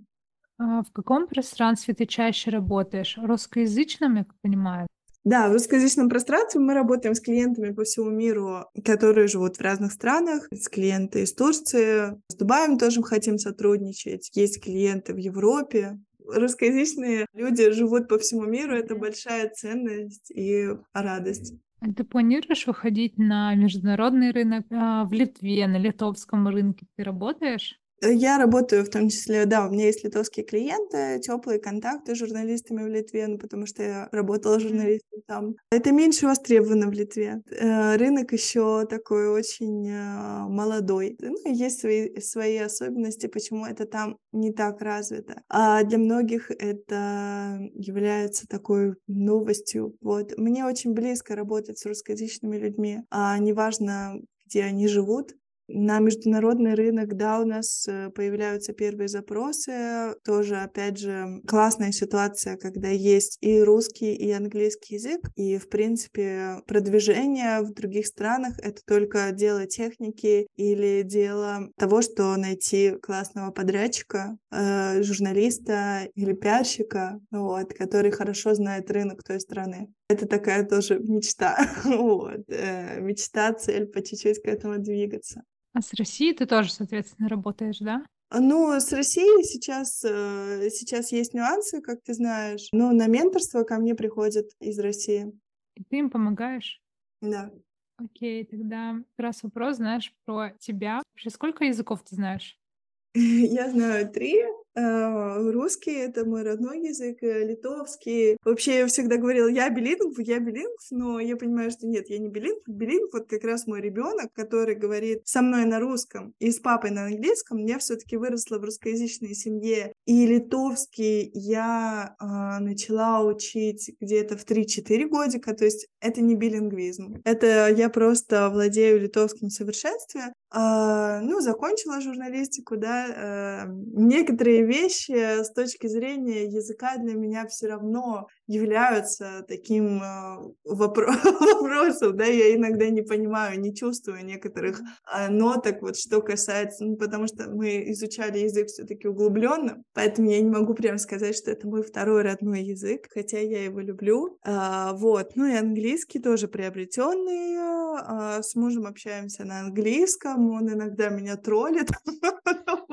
А 0.59 0.83
в 0.83 0.91
каком 0.91 1.27
пространстве 1.27 1.93
ты 1.93 2.05
чаще 2.05 2.49
работаешь? 2.49 3.17
Русскоязычном, 3.21 4.15
я 4.15 4.25
понимаю? 4.41 4.87
Да, 5.27 5.49
в 5.49 5.51
русскоязычном 5.51 6.07
пространстве 6.07 6.61
мы 6.61 6.73
работаем 6.73 7.13
с 7.13 7.19
клиентами 7.19 7.73
по 7.73 7.83
всему 7.83 8.09
миру, 8.09 8.63
которые 8.85 9.27
живут 9.27 9.57
в 9.57 9.61
разных 9.61 9.91
странах. 9.91 10.47
С 10.51 10.69
клиенты 10.69 11.23
из 11.23 11.33
Турции, 11.33 12.17
с 12.29 12.35
Дубаем 12.37 12.77
тоже 12.77 13.03
хотим 13.03 13.37
сотрудничать. 13.37 14.31
Есть 14.35 14.63
клиенты 14.63 15.13
в 15.13 15.17
Европе. 15.17 15.99
Русскоязычные 16.25 17.25
люди 17.33 17.69
живут 17.71 18.07
по 18.07 18.17
всему 18.17 18.43
миру, 18.43 18.73
это 18.73 18.95
большая 18.95 19.49
ценность 19.49 20.31
и 20.31 20.69
радость. 20.93 21.55
А 21.81 21.91
ты 21.91 22.05
планируешь 22.05 22.65
выходить 22.65 23.17
на 23.17 23.53
международный 23.53 24.31
рынок 24.31 24.65
а, 24.71 25.03
в 25.03 25.11
Литве, 25.11 25.67
на 25.67 25.77
литовском 25.77 26.47
рынке? 26.47 26.85
Ты 26.95 27.03
работаешь? 27.03 27.77
Э, 28.01 28.13
я 28.13 28.37
работаю 28.37 28.83
в 28.83 28.89
том 28.89 29.09
числе, 29.09 29.45
да, 29.45 29.67
у 29.67 29.71
меня 29.71 29.85
есть 29.85 30.03
литовские 30.03 30.45
клиенты, 30.45 31.19
теплые 31.19 31.59
контакты 31.59 32.15
с 32.15 32.17
журналистами 32.17 32.83
в 32.83 32.87
Литве, 32.87 33.27
ну, 33.27 33.37
потому 33.37 33.65
что 33.65 33.83
я 33.83 34.09
работала 34.11 34.59
журналистом 34.59 35.21
там. 35.27 35.55
Это 35.71 35.91
меньше 35.91 36.25
востребовано 36.25 36.87
в 36.87 36.93
Литве. 36.93 37.41
Э, 37.51 37.95
рынок 37.95 38.33
еще 38.33 38.85
такой 38.85 39.27
очень 39.27 39.87
э, 39.89 40.47
молодой. 40.47 41.15
Ну, 41.19 41.35
есть 41.45 41.79
свои, 41.79 42.19
свои 42.19 42.57
особенности, 42.57 43.27
почему 43.27 43.65
это 43.65 43.85
там 43.85 44.17
не 44.31 44.51
так 44.51 44.81
развито. 44.81 45.41
А 45.49 45.83
для 45.83 45.97
многих 45.97 46.51
это 46.51 47.59
является 47.73 48.47
такой 48.47 48.93
новостью. 49.07 49.95
Вот. 50.01 50.37
Мне 50.37 50.65
очень 50.65 50.93
близко 50.93 51.35
работать 51.35 51.79
с 51.79 51.85
русскоязычными 51.85 52.57
людьми, 52.57 52.99
а 53.09 53.37
неважно, 53.39 54.19
где 54.45 54.63
они 54.63 54.87
живут, 54.87 55.33
на 55.67 55.99
международный 55.99 56.75
рынок, 56.75 57.15
да, 57.15 57.39
у 57.39 57.45
нас 57.45 57.87
э, 57.87 58.09
появляются 58.11 58.73
первые 58.73 59.07
запросы. 59.07 60.15
Тоже, 60.23 60.57
опять 60.57 60.97
же, 60.97 61.41
классная 61.47 61.91
ситуация, 61.91 62.57
когда 62.57 62.87
есть 62.89 63.37
и 63.41 63.61
русский, 63.61 64.13
и 64.15 64.31
английский 64.31 64.95
язык. 64.95 65.19
И, 65.35 65.57
в 65.57 65.69
принципе, 65.69 66.61
продвижение 66.67 67.61
в 67.61 67.73
других 67.73 68.07
странах— 68.07 68.57
это 68.63 68.81
только 68.85 69.31
дело 69.31 69.65
техники 69.65 70.47
или 70.55 71.01
дело 71.03 71.69
того, 71.77 72.01
что 72.01 72.35
найти 72.37 72.91
классного 73.01 73.51
подрядчика, 73.51 74.37
э, 74.51 75.01
журналиста 75.03 76.07
или 76.15 76.33
пиарщика, 76.33 77.19
вот, 77.31 77.73
который 77.73 78.11
хорошо 78.11 78.53
знает 78.53 78.89
рынок 78.89 79.23
той 79.23 79.39
страны. 79.41 79.89
Это 80.09 80.25
такая 80.25 80.65
тоже 80.65 80.99
мечта, 80.99 81.57
вот, 81.83 82.45
э, 82.47 83.01
мечта, 83.01 83.53
цель 83.53 83.87
по 83.87 84.01
чуть-чуть 84.01 84.41
к 84.41 84.47
этому 84.47 84.77
двигаться. 84.79 85.43
А 85.77 85.81
с 85.83 85.93
Россией 85.93 86.33
ты 86.33 86.47
тоже, 86.47 86.73
соответственно, 86.73 87.29
работаешь, 87.29 87.77
да? 87.77 88.03
Ну, 88.31 88.71
с 88.79 88.91
Россией 88.93 89.43
сейчас, 89.43 90.03
э, 90.03 90.71
сейчас 90.71 91.11
есть 91.11 91.35
нюансы, 91.35 91.81
как 91.81 92.01
ты 92.01 92.15
знаешь. 92.15 92.69
Но 92.71 92.91
на 92.93 93.05
менторство 93.05 93.63
ко 93.63 93.77
мне 93.77 93.93
приходят 93.93 94.49
из 94.59 94.79
России. 94.79 95.31
И 95.75 95.83
ты 95.83 95.97
им 95.97 96.09
помогаешь? 96.09 96.81
Да. 97.21 97.51
Окей, 97.97 98.43
тогда 98.43 98.93
как 98.93 99.23
раз 99.23 99.43
вопрос, 99.43 99.75
знаешь, 99.75 100.11
про 100.25 100.49
тебя. 100.57 101.03
Вообще, 101.13 101.29
сколько 101.29 101.63
языков 101.63 102.03
ты 102.03 102.15
знаешь? 102.15 102.57
Я 103.13 103.69
знаю 103.69 104.09
три. 104.11 104.45
Э, 104.77 105.49
русский— 105.51 105.91
это 106.07 106.23
мой 106.23 106.43
родной 106.43 106.87
язык, 106.87 107.23
э, 107.23 107.43
литовский. 107.45 108.37
Вообще, 108.45 108.79
я 108.79 108.87
всегда 108.87 109.17
говорила, 109.17 109.47
я 109.47 109.71
билингв, 109.71 110.19
я 110.19 110.39
билингв, 110.39 110.85
но 110.91 111.19
я 111.19 111.35
понимаю, 111.35 111.71
что 111.71 111.87
нет, 111.87 112.09
я 112.09 112.19
не 112.19 112.29
билингв. 112.29 112.67
Билингв— 112.67 113.11
вот 113.13 113.27
как 113.27 113.43
раз 113.43 113.65
мой 113.65 113.81
ребенок, 113.81 114.31
который 114.33 114.75
говорит 114.75 115.21
со 115.25 115.41
мной 115.41 115.65
на 115.65 115.79
русском 115.79 116.35
и 116.37 116.51
с 116.51 116.59
папой 116.59 116.91
на 116.91 117.05
английском. 117.05 117.57
Я 117.65 117.79
все 117.79 117.95
таки 117.95 118.17
выросла 118.17 118.59
в 118.59 118.65
русскоязычной 118.65 119.33
семье. 119.33 119.93
И 120.05 120.27
литовский 120.27 121.31
я 121.33 122.15
э, 122.19 122.63
начала 122.63 123.23
учить 123.23 123.95
где-то 123.99 124.37
в 124.37 124.45
3-4 124.45 125.07
годика, 125.07 125.55
то 125.55 125.65
есть 125.65 125.87
это 126.01 126.21
не 126.21 126.35
билингвизм. 126.35 127.15
Это 127.23 127.69
я 127.69 127.89
просто 127.89 128.49
владею 128.49 128.99
литовским 128.99 129.47
в 129.47 129.53
совершенстве. 129.53 130.33
Э, 130.53 131.19
ну, 131.23 131.41
закончила 131.41 131.99
журналистику, 131.99 132.77
да. 132.77 133.65
Э, 133.65 133.67
некоторые 133.67 134.66
вещи 134.67 135.43
с 135.43 135.51
точки 135.51 135.87
зрения 135.87 136.45
языка 136.45 136.97
для 136.97 137.13
меня 137.13 137.47
все 137.47 137.67
равно 137.67 138.27
являются 138.47 139.43
таким 139.47 140.01
э, 140.01 140.37
вопро- 140.65 141.11
вопросом, 141.39 142.15
да, 142.15 142.25
я 142.25 142.55
иногда 142.55 142.89
не 142.89 143.01
понимаю, 143.01 143.59
не 143.59 143.75
чувствую 143.75 144.25
некоторых 144.25 144.79
э, 145.13 145.29
ноток, 145.29 145.81
вот 145.81 145.97
что 145.97 146.21
касается, 146.21 146.85
ну, 146.85 146.95
потому 146.95 147.27
что 147.27 147.49
мы 147.49 147.91
изучали 147.91 148.39
язык 148.39 148.67
все-таки 148.67 149.07
углубленно, 149.07 149.83
поэтому 149.93 150.29
я 150.29 150.41
не 150.41 150.49
могу 150.49 150.73
прям 150.73 150.97
сказать, 150.97 151.35
что 151.35 151.51
это 151.51 151.67
мой 151.67 151.83
второй 151.83 152.21
родной 152.23 152.63
язык, 152.63 153.07
хотя 153.09 153.39
я 153.39 153.65
его 153.65 153.81
люблю, 153.81 154.37
а, 154.43 154.93
вот, 154.93 155.35
ну 155.35 155.45
и 155.45 155.55
английский 155.55 156.19
тоже 156.19 156.47
приобретенный, 156.47 157.57
а, 157.99 158.41
с 158.41 158.55
мужем 158.55 158.85
общаемся 158.85 159.43
на 159.43 159.59
английском, 159.61 160.51
он 160.51 160.71
иногда 160.71 161.09
меня 161.09 161.35
троллит, 161.35 161.89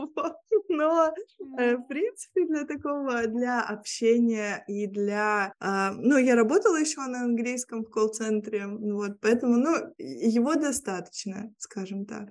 но 0.76 1.12
э, 1.58 1.76
в 1.76 1.86
принципе 1.86 2.46
для 2.46 2.64
такого, 2.64 3.26
для 3.26 3.62
общения 3.62 4.64
и 4.68 4.86
для 4.86 5.52
а, 5.60 5.92
ну, 5.92 6.16
я 6.16 6.34
работала 6.34 6.76
еще 6.76 7.00
на 7.06 7.22
английском 7.22 7.84
в 7.84 7.90
колл-центре, 7.90 8.66
вот, 8.66 9.20
поэтому, 9.20 9.56
ну, 9.56 9.74
его 9.98 10.54
достаточно, 10.54 11.52
скажем 11.58 12.06
так. 12.06 12.30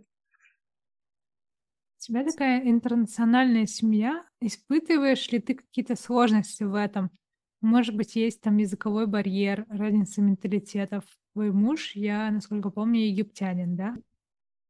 У 2.04 2.06
тебя 2.06 2.26
такая 2.26 2.70
интернациональная 2.70 3.66
семья. 3.66 4.24
Испытываешь 4.42 5.32
ли 5.32 5.40
ты 5.40 5.56
какие-то 5.56 5.96
сложности 5.96 6.64
в 6.64 6.76
этом? 6.76 7.12
Может 7.62 7.96
быть, 7.96 8.18
есть 8.18 8.42
там 8.42 8.58
языковой 8.58 9.08
барьер, 9.08 9.66
разница 9.70 10.22
менталитетов. 10.22 11.06
Твой 11.32 11.54
муж, 11.54 11.94
я, 11.96 12.30
насколько 12.30 12.72
помню, 12.72 13.08
египтянин, 13.08 13.78
да? 13.78 13.96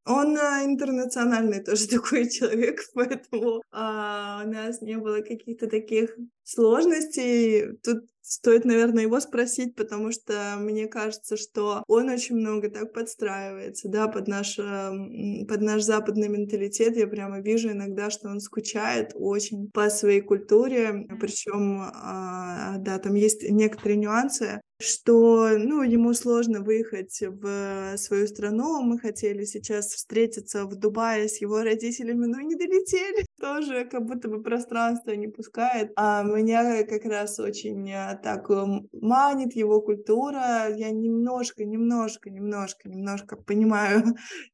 Он 0.06 0.38
а, 0.38 0.66
интернациональный 0.66 1.64
тоже 1.64 1.88
такой 1.90 2.30
человек, 2.30 2.82
поэтому 2.94 3.62
а, 3.72 4.44
у 4.46 4.50
нас 4.50 4.82
не 4.82 4.98
было 4.98 5.22
каких-то 5.22 5.68
таких 5.68 6.16
сложностей. 6.44 7.78
Тут 7.84 8.06
стоит, 8.22 8.66
наверное, 8.66 9.04
его 9.04 9.20
спросить, 9.20 9.76
потому 9.76 10.12
что 10.12 10.56
мне 10.58 10.88
кажется, 10.88 11.38
что 11.38 11.84
он 11.88 12.10
очень 12.10 12.36
много 12.36 12.70
так 12.70 12.94
подстраивается, 12.94 13.90
да, 13.90 14.08
под 14.08 14.28
наш, 14.28 14.58
под 14.58 15.62
наш 15.62 15.84
западный 15.84 16.30
менталитет. 16.30 16.98
Я 16.98 17.08
прямо 17.08 17.42
вижу 17.42 17.72
иногда, 17.72 18.10
что 18.10 18.30
он 18.30 18.40
скучает 18.40 19.12
очень 19.14 19.70
по 19.72 19.90
своей 19.90 20.22
культуре, 20.22 21.06
причем, 21.20 21.82
а, 21.82 22.78
да, 22.80 22.98
там 23.00 23.14
есть 23.16 23.44
некоторые 23.50 23.98
нюансы, 23.98 24.62
что, 24.80 25.50
ну, 25.58 25.82
ему 25.82 26.14
сложно 26.14 26.62
выехать 26.62 27.22
в 27.22 27.98
свою 27.98 28.28
страну. 28.28 28.82
Мы 28.82 29.00
хотели 29.00 29.46
сейчас 29.46 29.88
встретиться 29.88 30.66
в 30.66 30.76
Дубае 30.76 31.30
с 31.30 31.42
его 31.42 31.62
родителями, 31.62 32.26
но 32.26 32.42
не 32.42 32.56
долетели. 32.56 33.26
Тоже 33.40 33.86
как 33.86 34.06
будто 34.06 34.28
бы 34.28 34.42
пространство 34.42 35.12
не 35.12 35.28
пускает. 35.28 35.92
А 35.96 36.24
меня 36.24 36.84
как 36.84 37.06
раз 37.06 37.40
очень 37.40 37.92
а, 37.94 38.16
так 38.16 38.50
манит 38.92 39.56
его 39.56 39.82
культура. 39.82 40.68
Я 40.76 40.92
немножко, 40.92 41.66
немножко, 41.66 42.30
немножко, 42.30 42.90
немножко 42.90 43.36
понимаю 43.38 44.04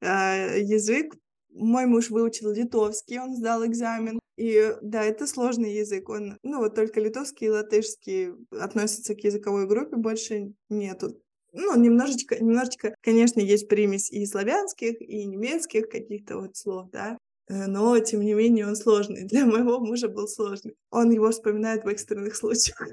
э, 0.01 0.59
язык. 0.61 1.15
Мой 1.51 1.87
муж 1.87 2.09
выучил 2.09 2.51
литовский, 2.51 3.19
он 3.19 3.35
сдал 3.35 3.65
экзамен. 3.65 4.19
И 4.39 4.73
да, 4.81 5.03
это 5.03 5.27
сложный 5.27 5.73
язык. 5.73 6.07
Он, 6.07 6.37
ну 6.43 6.59
вот 6.59 6.73
только 6.73 7.01
литовский 7.01 7.47
и 7.47 7.49
латышский 7.49 8.29
относятся 8.57 9.13
к 9.13 9.19
языковой 9.19 9.67
группе, 9.67 9.97
больше 9.97 10.53
нету. 10.69 11.21
Ну, 11.51 11.77
немножечко, 11.77 12.41
немножечко, 12.41 12.95
конечно, 13.01 13.41
есть 13.41 13.67
примесь 13.67 14.09
и 14.09 14.25
славянских, 14.25 15.01
и 15.01 15.25
немецких 15.25 15.89
каких-то 15.89 16.37
вот 16.37 16.55
слов, 16.55 16.89
да, 16.91 17.17
э, 17.49 17.65
но, 17.65 17.99
тем 17.99 18.21
не 18.21 18.33
менее, 18.33 18.65
он 18.67 18.77
сложный. 18.77 19.23
Для 19.27 19.45
моего 19.45 19.79
мужа 19.79 20.07
был 20.07 20.27
сложный. 20.27 20.75
Он 20.89 21.11
его 21.11 21.31
вспоминает 21.31 21.83
в 21.83 21.87
экстренных 21.89 22.37
случаях. 22.37 22.87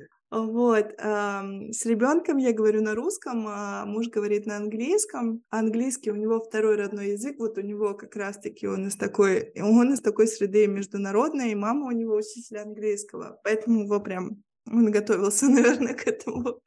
Вот. 0.44 0.92
С 0.98 1.86
ребенком 1.86 2.36
я 2.36 2.52
говорю 2.52 2.82
на 2.82 2.94
русском, 2.94 3.46
а 3.48 3.86
муж 3.86 4.08
говорит 4.08 4.46
на 4.46 4.56
английском. 4.56 5.42
Английский 5.50 6.10
у 6.10 6.16
него 6.16 6.40
второй 6.40 6.76
родной 6.76 7.12
язык. 7.12 7.36
Вот 7.38 7.56
у 7.58 7.62
него 7.62 7.94
как 7.94 8.14
раз-таки 8.16 8.66
он 8.66 8.88
из 8.88 8.96
такой, 8.96 9.52
он 9.56 9.94
из 9.94 10.00
такой 10.00 10.28
среды 10.28 10.66
международной, 10.66 11.52
и 11.52 11.54
мама 11.54 11.86
у 11.86 11.90
него 11.90 12.16
учитель 12.16 12.58
английского. 12.58 13.40
Поэтому 13.44 13.84
его 13.84 14.00
прям 14.00 14.42
он 14.70 14.90
готовился, 14.90 15.46
наверное, 15.48 15.94
к 15.94 16.06
этому 16.06 16.60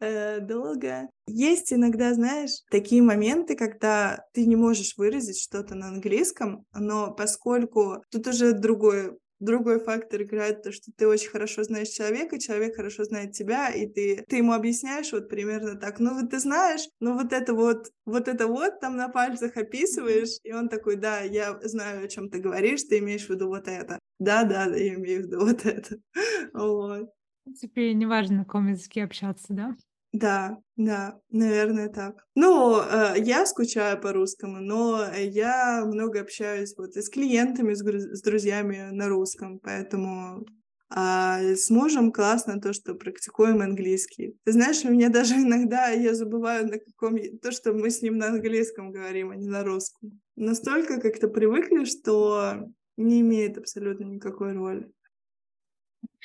э, 0.00 0.40
долго. 0.40 1.08
Есть 1.26 1.72
иногда, 1.72 2.12
знаешь, 2.14 2.62
такие 2.70 3.02
моменты, 3.02 3.56
когда 3.56 4.24
ты 4.32 4.46
не 4.46 4.56
можешь 4.56 4.96
выразить 4.96 5.40
что-то 5.40 5.74
на 5.74 5.88
английском, 5.88 6.64
но 6.74 7.14
поскольку 7.14 8.02
тут 8.10 8.26
уже 8.26 8.52
другой 8.52 9.16
другой 9.40 9.80
фактор 9.80 10.22
играет 10.22 10.62
то, 10.62 10.72
что 10.72 10.90
ты 10.96 11.06
очень 11.06 11.30
хорошо 11.30 11.62
знаешь 11.62 11.88
человека, 11.88 12.38
человек 12.38 12.76
хорошо 12.76 13.04
знает 13.04 13.32
тебя, 13.32 13.70
и 13.70 13.86
ты, 13.86 14.24
ты 14.28 14.36
ему 14.36 14.52
объясняешь 14.52 15.12
вот 15.12 15.28
примерно 15.28 15.76
так, 15.76 16.00
ну 16.00 16.14
вот 16.14 16.30
ты 16.30 16.38
знаешь, 16.38 16.82
ну 17.00 17.14
вот 17.14 17.32
это 17.32 17.54
вот, 17.54 17.88
вот 18.04 18.28
это 18.28 18.46
вот 18.46 18.80
там 18.80 18.96
на 18.96 19.08
пальцах 19.08 19.56
описываешь, 19.56 20.38
и 20.44 20.52
он 20.52 20.68
такой, 20.68 20.96
да, 20.96 21.20
я 21.20 21.58
знаю, 21.62 22.04
о 22.04 22.08
чем 22.08 22.30
ты 22.30 22.38
говоришь, 22.38 22.84
ты 22.84 22.98
имеешь 22.98 23.26
в 23.26 23.30
виду 23.30 23.48
вот 23.48 23.68
это. 23.68 23.98
Да, 24.18 24.44
да, 24.44 24.66
да, 24.66 24.76
я 24.76 24.94
имею 24.94 25.22
в 25.22 25.26
виду 25.26 25.40
вот 25.40 25.64
это. 25.66 25.96
Вот. 26.52 27.10
В 27.42 27.44
принципе, 27.44 27.94
неважно, 27.94 28.38
на 28.38 28.44
каком 28.44 28.68
языке 28.68 29.04
общаться, 29.04 29.46
да? 29.50 29.76
Да, 30.18 30.56
да, 30.76 31.18
наверное, 31.30 31.88
так. 31.88 32.14
Ну, 32.34 32.80
э, 32.80 33.14
я 33.18 33.44
скучаю 33.44 34.00
по 34.00 34.12
русскому, 34.12 34.60
но 34.60 35.04
я 35.14 35.84
много 35.84 36.20
общаюсь 36.20 36.74
вот 36.78 36.96
и 36.96 37.02
с 37.02 37.10
клиентами, 37.10 37.74
с 37.74 38.22
друзьями 38.22 38.88
на 38.92 39.08
русском, 39.08 39.58
поэтому 39.58 40.46
а 40.88 41.40
с 41.40 41.68
мужем 41.68 42.12
классно 42.12 42.60
то, 42.60 42.72
что 42.72 42.94
практикуем 42.94 43.60
английский. 43.60 44.38
Ты 44.44 44.52
знаешь, 44.52 44.84
у 44.84 44.90
меня 44.90 45.10
даже 45.10 45.34
иногда 45.46 45.88
я 45.88 46.14
забываю 46.14 46.66
на 46.66 46.78
каком 46.78 47.18
то, 47.42 47.50
что 47.52 47.74
мы 47.74 47.90
с 47.90 48.00
ним 48.00 48.16
на 48.16 48.28
английском 48.28 48.92
говорим, 48.92 49.30
а 49.30 49.36
не 49.36 49.48
на 49.48 49.64
русском. 49.64 50.20
Настолько 50.36 50.98
как-то 51.00 51.28
привыкли, 51.28 51.84
что 51.84 52.68
не 52.96 53.20
имеет 53.20 53.58
абсолютно 53.58 54.04
никакой 54.04 54.52
роли. 54.52 54.90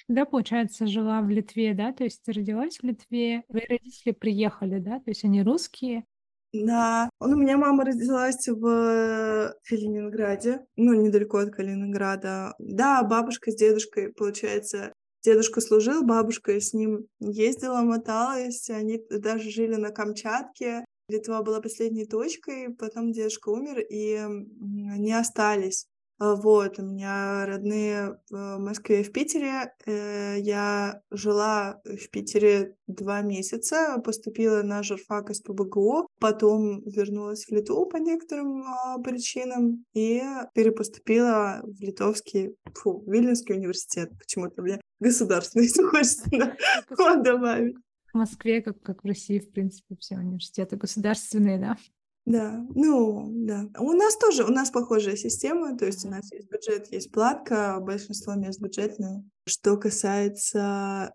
Да, 0.07 0.25
получается, 0.25 0.87
жила 0.87 1.21
в 1.21 1.29
Литве, 1.29 1.73
да? 1.73 1.93
То 1.93 2.03
есть 2.03 2.21
ты 2.23 2.33
родилась 2.33 2.77
в 2.77 2.83
Литве, 2.83 3.43
твои 3.49 3.65
родители 3.67 4.11
приехали, 4.11 4.79
да? 4.79 4.99
То 4.99 5.11
есть 5.11 5.23
они 5.23 5.41
русские? 5.41 6.05
Да, 6.53 7.09
он, 7.19 7.33
у 7.33 7.37
меня 7.37 7.57
мама 7.57 7.85
родилась 7.85 8.45
в 8.47 9.53
Калининграде, 9.65 10.65
ну, 10.75 10.93
недалеко 10.93 11.37
от 11.37 11.51
Калининграда. 11.51 12.53
Да, 12.59 13.03
бабушка 13.03 13.51
с 13.51 13.55
дедушкой, 13.55 14.11
получается, 14.11 14.91
дедушка 15.23 15.61
служил, 15.61 16.03
бабушка 16.03 16.59
с 16.59 16.73
ним 16.73 17.07
ездила, 17.19 17.81
моталась, 17.81 18.69
они 18.69 19.01
даже 19.09 19.49
жили 19.49 19.75
на 19.75 19.91
Камчатке. 19.91 20.83
Литва 21.07 21.41
была 21.41 21.61
последней 21.61 22.05
точкой, 22.05 22.73
потом 22.75 23.11
дедушка 23.11 23.49
умер, 23.49 23.79
и 23.89 24.15
они 24.15 25.13
остались. 25.13 25.87
А, 26.21 26.35
вот, 26.35 26.77
у 26.77 26.83
меня 26.83 27.47
родные 27.47 28.19
в 28.29 28.59
Москве 28.59 29.01
и 29.01 29.03
в 29.03 29.11
Питере. 29.11 29.73
Э, 29.87 30.37
я 30.39 31.01
жила 31.09 31.81
в 31.83 32.11
Питере 32.11 32.75
два 32.85 33.21
месяца, 33.21 33.99
поступила 34.05 34.61
на 34.61 34.83
журфак 34.83 35.31
из 35.31 35.41
ПБГУ, 35.41 36.07
потом 36.19 36.81
вернулась 36.81 37.45
в 37.45 37.51
Литву 37.51 37.87
по 37.87 37.97
некоторым 37.97 38.61
а, 38.61 38.99
причинам 38.99 39.83
и 39.95 40.21
перепоступила 40.53 41.61
в 41.63 41.81
Литовский, 41.81 42.55
фу, 42.75 43.03
Вильнюсский 43.07 43.55
университет. 43.55 44.11
Почему-то 44.19 44.61
мне 44.61 44.79
государственный 44.99 45.69
хочется 45.89 46.29
добавить. 47.23 47.77
В 48.13 48.17
Москве, 48.17 48.61
как, 48.61 48.79
как 48.83 49.03
в 49.03 49.07
России, 49.07 49.39
в 49.39 49.51
принципе, 49.51 49.95
все 49.99 50.17
университеты 50.17 50.75
государственные, 50.75 51.57
да? 51.57 51.77
Да, 52.25 52.65
ну, 52.75 53.27
да. 53.31 53.67
У 53.79 53.93
нас 53.93 54.15
тоже, 54.17 54.43
у 54.43 54.49
нас 54.49 54.69
похожая 54.69 55.15
система, 55.15 55.77
то 55.77 55.85
есть 55.85 56.05
у 56.05 56.09
нас 56.09 56.31
есть 56.31 56.49
бюджет, 56.49 56.91
есть 56.91 57.11
платка, 57.11 57.79
большинство 57.79 58.35
мест 58.35 58.59
бюджетные. 58.59 59.23
Что 59.47 59.77
касается... 59.77 61.13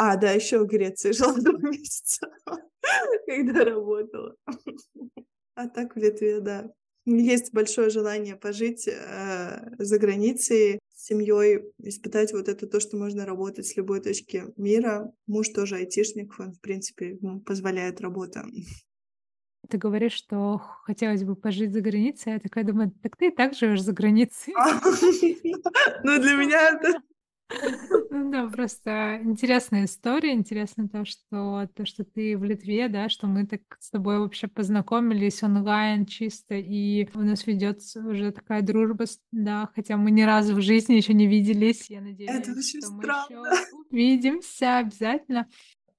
А, 0.00 0.16
да, 0.16 0.32
еще 0.32 0.58
в 0.60 0.66
Греции 0.66 1.12
жила 1.12 1.34
два 1.34 1.58
месяца, 1.70 2.28
когда 3.26 3.64
работала. 3.64 4.34
А 5.54 5.68
так 5.68 5.94
в 5.94 5.98
Литве, 5.98 6.40
да. 6.40 6.70
Есть 7.04 7.52
большое 7.54 7.88
желание 7.90 8.36
пожить 8.36 8.86
э, 8.86 9.70
за 9.78 9.98
границей 9.98 10.78
с 10.94 11.06
семьей, 11.06 11.72
испытать 11.78 12.32
вот 12.32 12.48
это 12.48 12.66
то, 12.66 12.80
что 12.80 12.96
можно 12.96 13.24
работать 13.24 13.66
с 13.66 13.76
любой 13.76 14.00
точки 14.00 14.44
мира. 14.56 15.10
Муж 15.26 15.48
тоже 15.48 15.76
айтишник, 15.76 16.38
он, 16.38 16.52
в 16.52 16.60
принципе, 16.60 17.12
ему 17.20 17.40
позволяет 17.40 18.00
работа. 18.00 18.44
Ты 19.68 19.76
говоришь, 19.76 20.12
что 20.12 20.58
хотелось 20.84 21.24
бы 21.24 21.36
пожить 21.36 21.72
за 21.72 21.80
границей, 21.80 22.32
а 22.32 22.34
я 22.34 22.40
такая 22.40 22.64
думаю, 22.64 22.90
так 23.02 23.16
ты 23.16 23.28
и 23.28 23.30
так 23.30 23.54
живешь 23.54 23.82
за 23.82 23.92
границей. 23.92 24.54
Ну, 26.04 26.20
для 26.20 26.34
меня 26.34 26.70
это 26.70 27.00
Ну 28.10 28.30
да, 28.30 28.46
просто 28.48 29.20
интересная 29.22 29.84
история. 29.86 30.32
Интересно 30.32 30.88
то, 30.88 31.04
что 31.04 31.68
то, 31.74 31.86
что 31.86 32.04
ты 32.04 32.36
в 32.36 32.44
Литве, 32.44 32.88
да, 32.88 33.08
что 33.08 33.26
мы 33.26 33.46
так 33.46 33.62
с 33.80 33.90
тобой 33.90 34.18
вообще 34.18 34.48
познакомились 34.48 35.42
онлайн 35.42 36.04
чисто, 36.04 36.54
и 36.56 37.08
у 37.14 37.20
нас 37.20 37.46
ведется 37.46 38.00
уже 38.00 38.32
такая 38.32 38.60
дружба, 38.62 39.06
да, 39.32 39.70
хотя 39.74 39.96
мы 39.96 40.10
ни 40.10 40.22
разу 40.22 40.54
в 40.56 40.60
жизни 40.60 40.94
еще 40.94 41.14
не 41.14 41.26
виделись. 41.26 41.88
Я 41.88 42.00
надеюсь, 42.02 42.30
Это 42.30 42.50
очень 42.52 42.80
что 42.82 42.90
мы 42.92 43.02
странно. 43.02 43.24
еще 43.28 43.74
увидимся 43.90 44.78
обязательно. 44.78 45.48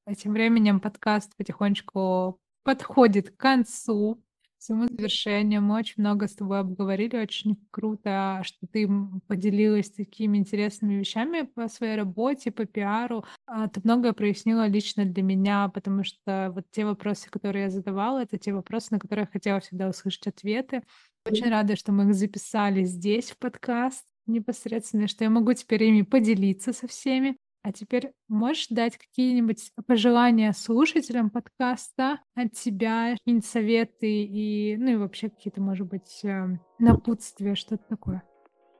А 0.05 0.15
тем 0.15 0.33
временем 0.33 0.79
подкаст 0.79 1.35
потихонечку 1.35 2.39
подходит 2.63 3.31
к 3.31 3.37
концу 3.37 4.21
своему 4.59 4.87
завершению. 4.87 5.61
Мы 5.61 5.77
очень 5.77 5.95
много 5.97 6.27
с 6.27 6.35
тобой 6.35 6.59
обговорили, 6.59 7.17
очень 7.17 7.57
круто, 7.71 8.41
что 8.43 8.67
ты 8.67 8.89
поделилась 9.27 9.89
такими 9.89 10.37
интересными 10.37 10.95
вещами 10.95 11.43
по 11.43 11.67
своей 11.69 11.95
работе, 11.95 12.51
по 12.51 12.65
пиару. 12.65 13.25
А, 13.45 13.69
ты 13.69 13.79
многое 13.83 14.13
прояснила 14.13 14.67
лично 14.67 15.05
для 15.05 15.23
меня, 15.23 15.69
потому 15.69 16.03
что 16.03 16.51
вот 16.53 16.65
те 16.71 16.85
вопросы, 16.85 17.29
которые 17.29 17.63
я 17.63 17.69
задавала, 17.69 18.19
это 18.21 18.37
те 18.37 18.53
вопросы, 18.53 18.87
на 18.91 18.99
которые 18.99 19.23
я 19.23 19.31
хотела 19.31 19.59
всегда 19.61 19.89
услышать 19.89 20.27
ответы. 20.27 20.83
Очень 21.25 21.49
рада, 21.49 21.75
что 21.75 21.91
мы 21.91 22.09
их 22.09 22.13
записали 22.13 22.83
здесь, 22.83 23.31
в 23.31 23.37
подкаст 23.37 24.05
непосредственно, 24.27 25.07
что 25.07 25.23
я 25.23 25.29
могу 25.29 25.53
теперь 25.53 25.83
ими 25.83 26.03
поделиться 26.03 26.73
со 26.73 26.87
всеми. 26.87 27.37
А 27.61 27.73
теперь 27.73 28.13
можешь 28.29 28.67
дать 28.69 28.97
какие-нибудь 28.97 29.71
пожелания 29.85 30.53
слушателям 30.53 31.29
подкаста 31.29 32.21
от 32.33 32.53
тебя, 32.53 33.15
какие-нибудь 33.17 33.45
советы 33.45 34.23
и, 34.23 34.77
ну 34.77 34.91
и 34.91 34.95
вообще 34.95 35.29
какие-то, 35.29 35.61
может 35.61 35.87
быть, 35.87 36.21
эм, 36.23 36.61
напутствия, 36.79 37.55
что-то 37.55 37.83
такое? 37.89 38.23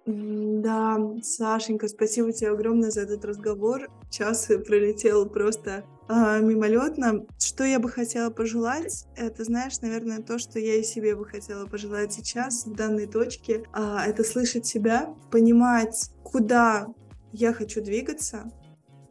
Да, 0.06 0.98
Сашенька, 1.22 1.88
спасибо 1.88 2.32
тебе 2.32 2.52
огромное 2.52 2.90
за 2.90 3.02
этот 3.02 3.24
разговор. 3.26 3.90
Час 4.10 4.50
пролетел 4.66 5.30
просто 5.30 5.84
э, 6.08 6.42
мимолетно. 6.42 7.28
Что 7.38 7.64
я 7.64 7.80
бы 7.80 7.90
хотела 7.90 8.32
пожелать, 8.32 9.06
это, 9.16 9.44
знаешь, 9.44 9.80
наверное, 9.82 10.24
то, 10.24 10.40
что 10.40 10.58
я 10.58 10.76
и 10.76 10.84
себе 10.84 11.16
бы 11.16 11.26
хотела 11.26 11.68
пожелать 11.68 12.14
сейчас, 12.14 12.66
в 12.66 12.74
данной 12.74 13.06
точке, 13.06 13.66
э, 13.76 13.98
это 14.08 14.24
слышать 14.24 14.66
себя, 14.66 15.14
понимать, 15.32 16.10
куда 16.24 16.88
я 17.32 17.54
хочу 17.54 17.84
двигаться, 17.84 18.52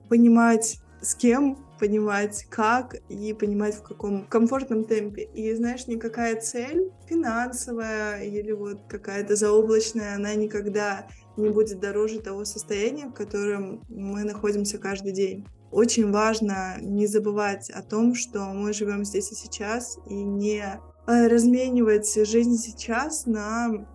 понимать, 0.09 0.79
с 1.01 1.15
кем, 1.15 1.59
понимать, 1.79 2.45
как 2.51 2.97
и 3.09 3.33
понимать, 3.33 3.77
в 3.77 3.83
каком 3.83 4.27
комфортном 4.27 4.85
темпе. 4.85 5.23
И, 5.35 5.55
знаешь, 5.55 5.87
никакая 5.87 6.41
цель 6.41 6.91
финансовая 7.07 8.23
или 8.23 8.53
вот 8.53 8.83
какая-то 8.89 9.37
заоблачная, 9.37 10.17
она 10.17 10.35
никогда 10.35 11.07
не 11.37 11.51
будет 11.51 11.81
дороже 11.81 12.21
того 12.21 12.45
состояния, 12.45 13.07
в 13.07 13.13
котором 13.13 13.85
мы 13.89 14.25
находимся 14.25 14.79
каждый 14.79 15.13
день. 15.13 15.47
Очень 15.71 16.11
важно 16.11 16.79
не 16.81 17.07
забывать 17.07 17.71
о 17.71 17.83
том, 17.83 18.15
что 18.15 18.41
мы 18.47 18.73
живем 18.73 19.05
здесь 19.05 19.31
и 19.31 19.35
сейчас, 19.35 19.99
и 20.09 20.15
не 20.15 20.65
э, 21.07 21.27
разменивать 21.29 22.13
жизнь 22.27 22.57
сейчас 22.57 23.27
на 23.27 23.87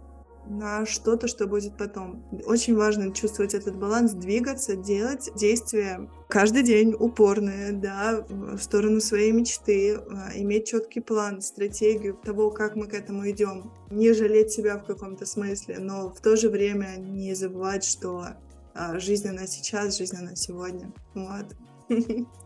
на 0.47 0.85
что-то, 0.85 1.27
что 1.27 1.47
будет 1.47 1.77
потом. 1.77 2.23
Очень 2.45 2.75
важно 2.75 3.13
чувствовать 3.13 3.53
этот 3.53 3.75
баланс, 3.75 4.11
двигаться, 4.11 4.75
делать 4.75 5.29
действия 5.35 6.09
каждый 6.27 6.63
день 6.63 6.95
упорные, 6.97 7.71
да, 7.71 8.25
в 8.27 8.59
сторону 8.59 8.99
своей 8.99 9.31
мечты, 9.31 9.95
а, 9.95 10.31
иметь 10.35 10.67
четкий 10.67 10.99
план, 10.99 11.41
стратегию 11.41 12.15
того, 12.15 12.49
как 12.51 12.75
мы 12.75 12.87
к 12.87 12.93
этому 12.93 13.29
идем. 13.29 13.71
Не 13.89 14.13
жалеть 14.13 14.51
себя 14.51 14.77
в 14.77 14.85
каком-то 14.85 15.25
смысле, 15.25 15.77
но 15.79 16.09
в 16.09 16.19
то 16.21 16.35
же 16.35 16.49
время 16.49 16.95
не 16.97 17.33
забывать, 17.35 17.83
что 17.83 18.25
а, 18.73 18.99
жизнь 18.99 19.27
она 19.27 19.47
сейчас, 19.47 19.97
жизнь 19.97 20.17
она 20.17 20.35
сегодня. 20.35 20.91
Вот. 21.13 21.55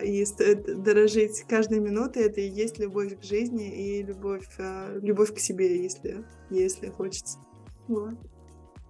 И 0.00 0.24
стоит 0.24 0.82
дорожить 0.82 1.44
каждой 1.48 1.80
минутой. 1.80 2.24
Это 2.24 2.40
и 2.40 2.48
есть 2.48 2.78
любовь 2.78 3.18
к 3.20 3.22
жизни 3.22 3.98
и 3.98 4.02
любовь, 4.02 4.48
а, 4.58 4.98
любовь 5.00 5.34
к 5.34 5.38
себе, 5.38 5.82
если, 5.82 6.24
если 6.50 6.88
хочется. 6.88 7.38
Вот. 7.88 8.14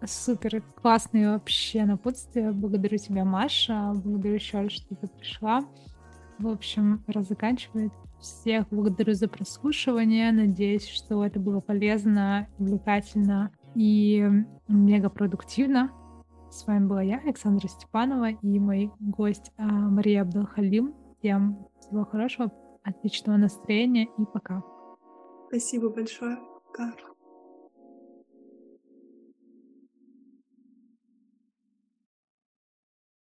Супер, 0.05 0.62
классные 0.80 1.30
вообще 1.30 1.84
напутствия. 1.84 2.50
Благодарю 2.50 2.98
тебя, 2.98 3.24
Маша. 3.24 3.92
Благодарю 3.94 4.34
еще 4.34 4.68
что 4.68 4.94
ты 4.96 5.07
пришла. 5.07 5.64
В 6.38 6.48
общем, 6.48 7.05
раз 7.07 7.28
заканчивает. 7.28 7.92
Всех 8.20 8.66
благодарю 8.70 9.14
за 9.14 9.28
прослушивание. 9.28 10.32
Надеюсь, 10.32 10.86
что 10.88 11.24
это 11.24 11.38
было 11.38 11.61
полезно, 11.61 12.48
увлекательно 12.59 13.53
и 13.74 14.28
мега 14.68 15.09
продуктивно. 15.09 15.90
С 16.53 16.66
вами 16.66 16.86
была 16.86 17.00
я, 17.00 17.16
Александра 17.16 17.66
Степанова, 17.66 18.32
и 18.32 18.59
мой 18.59 18.90
гость 19.00 19.53
а, 19.57 19.64
Мария 19.64 20.20
Абдалхалим. 20.20 20.94
Всем 21.18 21.66
всего 21.80 22.05
хорошего, 22.05 22.53
отличного 22.82 23.38
настроения 23.38 24.05
и 24.18 24.24
пока. 24.26 24.62
Спасибо 25.48 25.88
большое. 25.88 26.36
Пока. 26.66 26.92